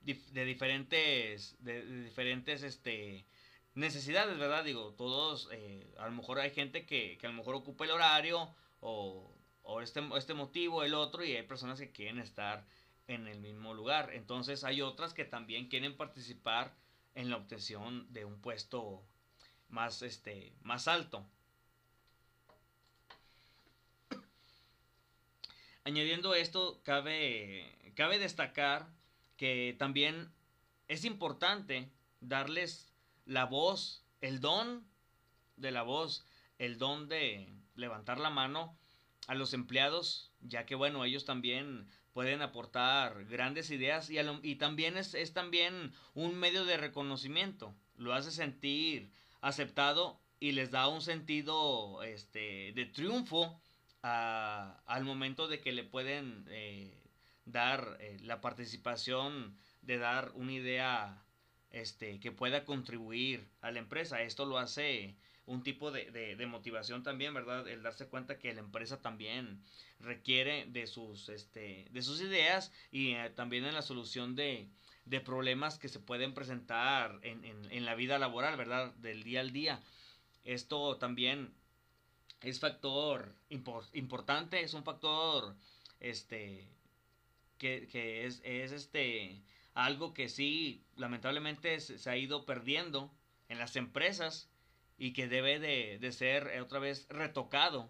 de 0.04 0.45
diferentes, 0.45 1.58
de, 1.63 1.84
diferentes, 2.04 2.62
este, 2.62 3.25
necesidades, 3.73 4.38
¿verdad? 4.38 4.63
Digo, 4.63 4.93
todos, 4.93 5.49
eh, 5.51 5.91
a 5.97 6.06
lo 6.06 6.12
mejor 6.12 6.39
hay 6.39 6.51
gente 6.51 6.86
que, 6.86 7.17
que, 7.17 7.25
a 7.25 7.32
lo 7.32 7.38
mejor 7.38 7.56
ocupa 7.56 7.86
el 7.86 7.91
horario 7.91 8.54
o, 8.82 9.32
o 9.63 9.82
este, 9.82 10.01
este 10.15 10.36
motivo, 10.36 10.84
el 10.84 10.93
otro, 10.93 11.25
y 11.25 11.36
hay 11.36 11.43
personas 11.43 11.80
que 11.80 11.91
quieren 11.91 12.19
estar 12.19 12.63
en 13.08 13.27
el 13.27 13.39
mismo 13.39 13.73
lugar. 13.73 14.12
Entonces 14.13 14.63
hay 14.63 14.84
otras 14.84 15.15
que 15.15 15.25
también 15.25 15.69
quieren 15.69 15.97
participar 15.97 16.75
en 17.15 17.32
la 17.32 17.38
obtención 17.38 18.06
de 18.13 18.25
un 18.25 18.39
puesto 18.41 19.01
más, 19.69 20.04
este, 20.04 20.54
más 20.62 20.88
alto. 20.88 21.25
Añadiendo 25.83 26.35
esto, 26.35 26.79
cabe, 26.83 27.93
cabe 27.95 28.19
destacar 28.19 28.87
que 29.35 29.75
también 29.79 30.31
es 30.87 31.05
importante 31.05 31.89
darles 32.19 32.93
la 33.25 33.45
voz, 33.45 34.03
el 34.21 34.41
don 34.41 34.85
de 35.55 35.71
la 35.71 35.81
voz, 35.81 36.25
el 36.59 36.77
don 36.77 37.07
de 37.07 37.51
levantar 37.75 38.19
la 38.19 38.29
mano 38.29 38.77
a 39.25 39.33
los 39.33 39.53
empleados, 39.53 40.31
ya 40.41 40.67
que 40.67 40.75
bueno, 40.75 41.03
ellos 41.03 41.25
también 41.25 41.87
pueden 42.13 42.43
aportar 42.43 43.25
grandes 43.25 43.71
ideas 43.71 44.11
y, 44.11 44.17
y 44.43 44.55
también 44.55 44.97
es, 44.97 45.15
es, 45.15 45.33
también 45.33 45.93
un 46.13 46.35
medio 46.35 46.65
de 46.65 46.77
reconocimiento, 46.77 47.73
lo 47.95 48.13
hace 48.13 48.31
sentir 48.31 49.11
aceptado 49.41 50.19
y 50.39 50.51
les 50.51 50.69
da 50.69 50.87
un 50.87 51.01
sentido 51.01 52.03
este, 52.03 52.73
de 52.73 52.85
triunfo 52.85 53.59
al 54.03 55.03
momento 55.03 55.47
de 55.47 55.59
que 55.59 55.71
le 55.71 55.83
pueden 55.83 56.45
eh, 56.49 56.97
dar 57.45 57.97
eh, 57.99 58.17
la 58.21 58.41
participación 58.41 59.55
de 59.81 59.97
dar 59.97 60.31
una 60.35 60.53
idea 60.53 61.23
este, 61.69 62.19
que 62.19 62.31
pueda 62.31 62.65
contribuir 62.65 63.47
a 63.61 63.71
la 63.71 63.79
empresa. 63.79 64.21
Esto 64.21 64.45
lo 64.45 64.57
hace 64.57 65.15
un 65.45 65.63
tipo 65.63 65.91
de, 65.91 66.11
de, 66.11 66.45
motivación 66.45 67.03
también, 67.03 67.33
¿verdad? 67.33 67.67
El 67.67 67.83
darse 67.83 68.07
cuenta 68.07 68.37
que 68.37 68.53
la 68.53 68.61
empresa 68.61 69.01
también 69.01 69.61
requiere 69.99 70.65
de 70.67 70.87
sus, 70.87 71.29
este, 71.29 71.87
de 71.91 72.01
sus 72.01 72.21
ideas 72.21 72.71
y 72.91 73.13
eh, 73.13 73.31
también 73.35 73.65
en 73.65 73.73
la 73.73 73.81
solución 73.81 74.35
de, 74.35 74.69
de, 75.05 75.19
problemas 75.19 75.77
que 75.77 75.89
se 75.89 75.99
pueden 75.99 76.33
presentar 76.33 77.19
en, 77.23 77.43
en, 77.43 77.71
en 77.71 77.85
la 77.85 77.95
vida 77.95 78.19
laboral, 78.19 78.55
¿verdad? 78.55 78.93
Del 78.95 79.23
día 79.23 79.41
al 79.41 79.51
día. 79.51 79.81
Esto 80.43 80.97
también 80.97 81.53
es 82.41 82.60
factor 82.60 83.36
importante, 83.49 84.62
es 84.62 84.73
un 84.73 84.84
factor 84.84 85.56
este, 85.99 86.67
que, 87.58 88.25
es, 88.25 88.41
este 88.43 89.41
algo 89.73 90.13
que 90.13 90.27
sí, 90.27 90.84
lamentablemente 90.95 91.80
se, 91.80 92.10
ha 92.10 92.17
ido 92.17 92.45
perdiendo 92.45 93.12
en 93.47 93.60
las 93.60 93.75
empresas 93.75 94.49
y 94.97 95.13
que 95.13 95.27
debe 95.27 95.60
de, 95.60 96.12
ser 96.12 96.60
otra 96.62 96.80
vez 96.80 97.08
retocado. 97.10 97.89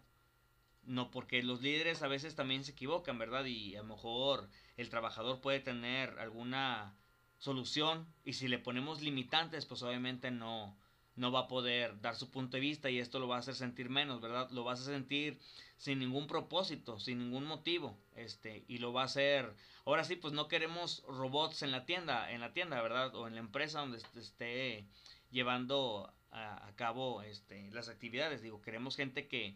No, 0.84 1.12
porque 1.12 1.44
los 1.44 1.62
líderes 1.62 2.02
a 2.02 2.08
veces 2.08 2.36
también 2.36 2.64
se 2.64 2.72
equivocan, 2.72 3.20
¿verdad? 3.20 3.46
Y 3.46 3.76
a 3.76 3.82
lo 3.82 3.88
mejor 3.88 4.50
el 4.78 4.90
trabajador 4.90 5.40
puede 5.40 5.60
tener 5.60 6.18
alguna 6.20 6.98
solución 7.38 8.08
y 8.26 8.34
si 8.34 8.48
le 8.48 8.60
ponemos 8.60 9.02
limitantes, 9.02 9.66
pues 9.66 9.84
obviamente 9.84 10.32
no, 10.32 10.76
no 11.22 11.32
va 11.32 11.42
a 11.42 11.48
poder 11.48 12.02
dar 12.02 12.16
su 12.16 12.32
punto 12.32 12.58
de 12.58 12.62
vista 12.62 12.90
y 12.90 12.98
esto 12.98 13.20
lo 13.20 13.28
va 13.28 13.36
a 13.36 13.40
hacer 13.40 13.54
sentir 13.54 13.90
menos, 13.90 14.22
¿verdad? 14.22 14.50
Lo 14.50 14.64
vas 14.64 14.82
a 14.82 14.86
sentir 14.86 15.40
sin 15.78 16.00
ningún 16.00 16.26
propósito, 16.26 17.00
sin 17.00 17.20
ningún 17.20 17.46
motivo, 17.46 17.96
este, 18.16 18.66
y 18.68 18.80
lo 18.80 18.92
va 18.92 19.04
a 19.04 19.06
hacer. 19.06 19.54
Ahora 19.86 20.04
sí, 20.04 20.16
pues 20.16 20.34
no 20.34 20.48
queremos 20.48 21.04
robots 21.08 21.62
en 21.62 21.72
la 21.72 21.86
tienda, 21.86 22.32
en 22.32 22.42
la 22.42 22.54
tienda, 22.54 22.82
¿verdad? 22.82 23.14
O 23.14 23.28
en 23.28 23.36
la 23.36 23.40
empresa 23.40 23.82
donde 23.82 24.00
esté 24.16 24.84
llevando 25.30 26.12
a, 26.32 26.72
cabo 26.76 27.22
este, 27.22 27.70
las 27.70 27.88
actividades. 27.88 28.42
Digo, 28.42 28.64
queremos 28.64 28.96
gente 28.96 29.28
que, 29.28 29.56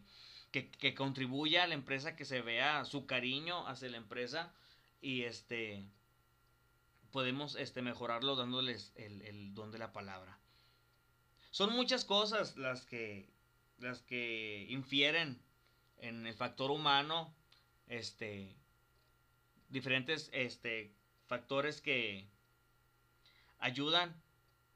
que, 0.52 0.94
contribuya 0.94 1.64
a 1.64 1.66
la 1.66 1.74
empresa, 1.74 2.14
que 2.14 2.24
se 2.24 2.42
vea 2.42 2.84
su 2.84 3.06
cariño 3.06 3.66
hacia 3.66 3.90
la 3.90 3.96
empresa 3.96 4.54
y 5.00 5.22
este 5.22 5.84
podemos 7.10 7.56
este, 7.56 7.82
mejorarlo 7.82 8.36
dándoles 8.36 8.92
el 8.94 9.52
don 9.52 9.72
de 9.72 9.78
la 9.78 9.92
palabra. 9.92 10.38
Son 11.56 11.72
muchas 11.72 12.04
cosas 12.04 12.58
las 12.58 12.84
que, 12.84 13.30
las 13.78 14.02
que 14.02 14.66
infieren 14.68 15.40
en 15.96 16.26
el 16.26 16.34
factor 16.34 16.70
humano, 16.70 17.34
este, 17.86 18.54
diferentes 19.70 20.28
este, 20.34 20.92
factores 21.24 21.80
que 21.80 22.28
ayudan 23.58 24.14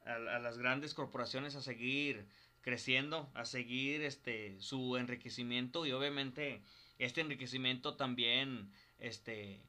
a, 0.06 0.38
las 0.38 0.56
grandes 0.56 0.94
corporaciones 0.94 1.54
a 1.54 1.60
seguir 1.60 2.26
creciendo, 2.62 3.30
a 3.34 3.44
seguir 3.44 4.00
este, 4.00 4.58
su 4.62 4.96
enriquecimiento 4.96 5.84
y 5.84 5.92
obviamente 5.92 6.62
este 6.96 7.20
enriquecimiento 7.20 7.96
también 7.96 8.72
este, 8.98 9.60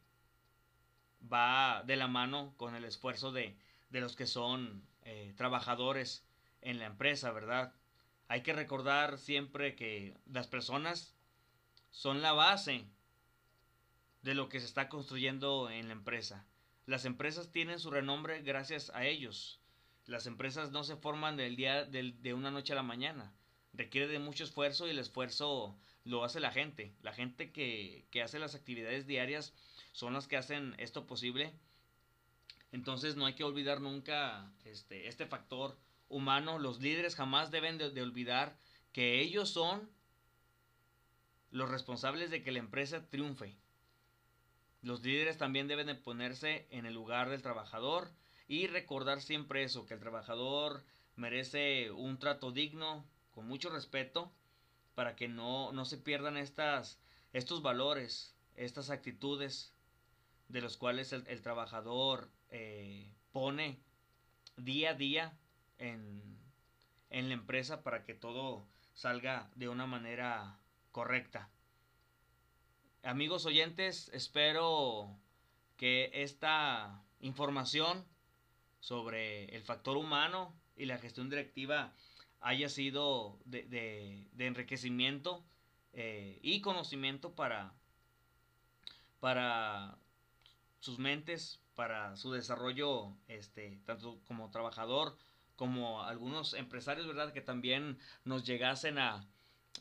va 1.21 1.83
de 1.85 1.97
la 1.97 2.07
mano 2.07 2.53
con 2.55 2.73
el 2.73 2.85
esfuerzo 2.85 3.33
de, 3.33 3.57
de 3.89 3.99
los 3.99 4.15
que 4.15 4.27
son 4.27 4.87
eh, 5.03 5.33
trabajadores 5.35 6.23
en 6.61 6.79
la 6.79 6.85
empresa, 6.85 7.31
¿verdad? 7.31 7.73
Hay 8.27 8.43
que 8.43 8.53
recordar 8.53 9.17
siempre 9.17 9.75
que 9.75 10.17
las 10.25 10.47
personas 10.47 11.15
son 11.89 12.21
la 12.21 12.31
base 12.31 12.85
de 14.21 14.35
lo 14.35 14.49
que 14.49 14.59
se 14.59 14.65
está 14.65 14.87
construyendo 14.87 15.69
en 15.69 15.87
la 15.87 15.93
empresa. 15.93 16.45
Las 16.85 17.05
empresas 17.05 17.51
tienen 17.51 17.79
su 17.79 17.91
renombre 17.91 18.41
gracias 18.41 18.89
a 18.95 19.05
ellos. 19.05 19.59
Las 20.05 20.27
empresas 20.27 20.71
no 20.71 20.83
se 20.83 20.95
forman 20.95 21.37
del 21.37 21.55
día 21.55 21.85
de 21.85 22.33
una 22.33 22.51
noche 22.51 22.73
a 22.73 22.75
la 22.75 22.83
mañana. 22.83 23.33
Requiere 23.73 24.07
de 24.07 24.19
mucho 24.19 24.43
esfuerzo 24.43 24.87
y 24.87 24.91
el 24.91 24.99
esfuerzo 24.99 25.77
lo 26.03 26.23
hace 26.23 26.39
la 26.39 26.51
gente. 26.51 26.93
La 27.01 27.13
gente 27.13 27.51
que, 27.51 28.05
que 28.11 28.21
hace 28.21 28.39
las 28.39 28.55
actividades 28.55 29.07
diarias 29.07 29.53
son 29.91 30.13
las 30.13 30.27
que 30.27 30.37
hacen 30.37 30.75
esto 30.77 31.05
posible. 31.05 31.53
Entonces 32.71 33.15
no 33.15 33.25
hay 33.25 33.35
que 33.35 33.43
olvidar 33.43 33.81
nunca 33.81 34.51
este, 34.65 35.07
este 35.07 35.25
factor 35.25 35.77
humano. 36.11 36.59
Los 36.59 36.79
líderes 36.79 37.15
jamás 37.15 37.49
deben 37.49 37.77
de 37.77 38.01
olvidar 38.01 38.55
que 38.93 39.21
ellos 39.21 39.49
son 39.49 39.89
los 41.51 41.69
responsables 41.69 42.29
de 42.29 42.43
que 42.43 42.51
la 42.51 42.59
empresa 42.59 43.09
triunfe. 43.09 43.57
Los 44.81 45.01
líderes 45.03 45.37
también 45.37 45.67
deben 45.67 45.87
de 45.87 45.95
ponerse 45.95 46.67
en 46.71 46.85
el 46.85 46.93
lugar 46.93 47.29
del 47.29 47.41
trabajador 47.41 48.09
y 48.47 48.67
recordar 48.67 49.21
siempre 49.21 49.63
eso, 49.63 49.85
que 49.85 49.93
el 49.93 49.99
trabajador 49.99 50.83
merece 51.15 51.91
un 51.91 52.17
trato 52.17 52.51
digno, 52.51 53.05
con 53.31 53.47
mucho 53.47 53.69
respeto, 53.69 54.31
para 54.95 55.15
que 55.15 55.27
no, 55.27 55.71
no 55.71 55.85
se 55.85 55.97
pierdan 55.97 56.37
estas, 56.37 56.99
estos 57.31 57.61
valores, 57.61 58.35
estas 58.55 58.89
actitudes 58.89 59.73
de 60.49 60.61
los 60.61 60.77
cuales 60.77 61.13
el, 61.13 61.41
trabajador 61.41 62.29
eh, 62.49 63.13
pone 63.31 63.79
día 64.57 64.91
a 64.91 64.95
día 64.95 65.37
en, 65.81 66.37
en 67.09 67.27
la 67.27 67.33
empresa 67.33 67.83
para 67.83 68.03
que 68.03 68.13
todo 68.13 68.65
salga 68.93 69.49
de 69.55 69.67
una 69.67 69.85
manera 69.85 70.57
correcta. 70.91 71.49
Amigos 73.03 73.45
oyentes, 73.45 74.09
espero 74.13 75.17
que 75.75 76.11
esta 76.13 77.01
información 77.19 78.05
sobre 78.79 79.45
el 79.55 79.63
factor 79.63 79.97
humano 79.97 80.53
y 80.75 80.85
la 80.85 80.97
gestión 80.97 81.29
directiva 81.29 81.93
haya 82.39 82.69
sido 82.69 83.39
de, 83.45 84.27
enriquecimiento 84.37 85.43
eh, 85.93 86.39
y 86.41 86.61
conocimiento 86.61 87.33
para, 87.33 87.73
para 89.19 89.97
sus 90.79 90.99
mentes, 90.99 91.59
para 91.75 92.15
su 92.17 92.31
desarrollo, 92.31 93.15
este, 93.27 93.79
tanto 93.85 94.19
como 94.25 94.49
trabajador 94.49 95.17
como 95.61 96.01
algunos 96.01 96.55
empresarios, 96.55 97.05
¿verdad? 97.05 97.33
Que 97.33 97.41
también 97.41 97.99
nos 98.25 98.47
llegasen 98.47 98.97
a, 98.97 99.27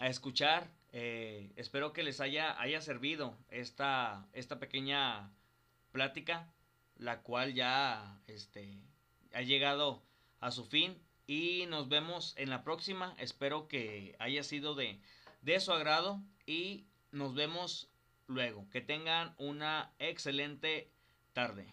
escuchar. 0.03 0.71
Eh, 0.93 1.55
espero 1.57 1.95
que 1.95 2.03
les 2.03 2.21
haya, 2.21 2.61
haya 2.61 2.83
servido 2.83 3.35
esta, 3.49 4.29
esta 4.35 4.59
pequeña 4.59 5.31
plática, 5.91 6.53
la 6.99 7.23
cual 7.23 7.55
ya 7.55 8.21
este, 8.27 8.79
ha 9.33 9.41
llegado 9.41 10.03
a 10.41 10.51
su 10.51 10.67
fin 10.67 11.01
y 11.27 11.65
nos 11.69 11.89
vemos 11.89 12.35
en 12.37 12.51
la 12.51 12.63
próxima. 12.63 13.15
Espero 13.17 13.67
que 13.67 14.17
haya 14.19 14.43
sido 14.43 14.75
de, 14.75 15.01
de 15.41 15.61
su 15.61 15.73
agrado 15.73 16.21
y 16.45 16.85
nos 17.11 17.35
vemos 17.35 17.89
luego. 18.27 18.69
Que 18.69 18.83
tengan 18.83 19.35
una 19.39 19.95
excelente 19.99 20.93
tarde. 21.33 21.73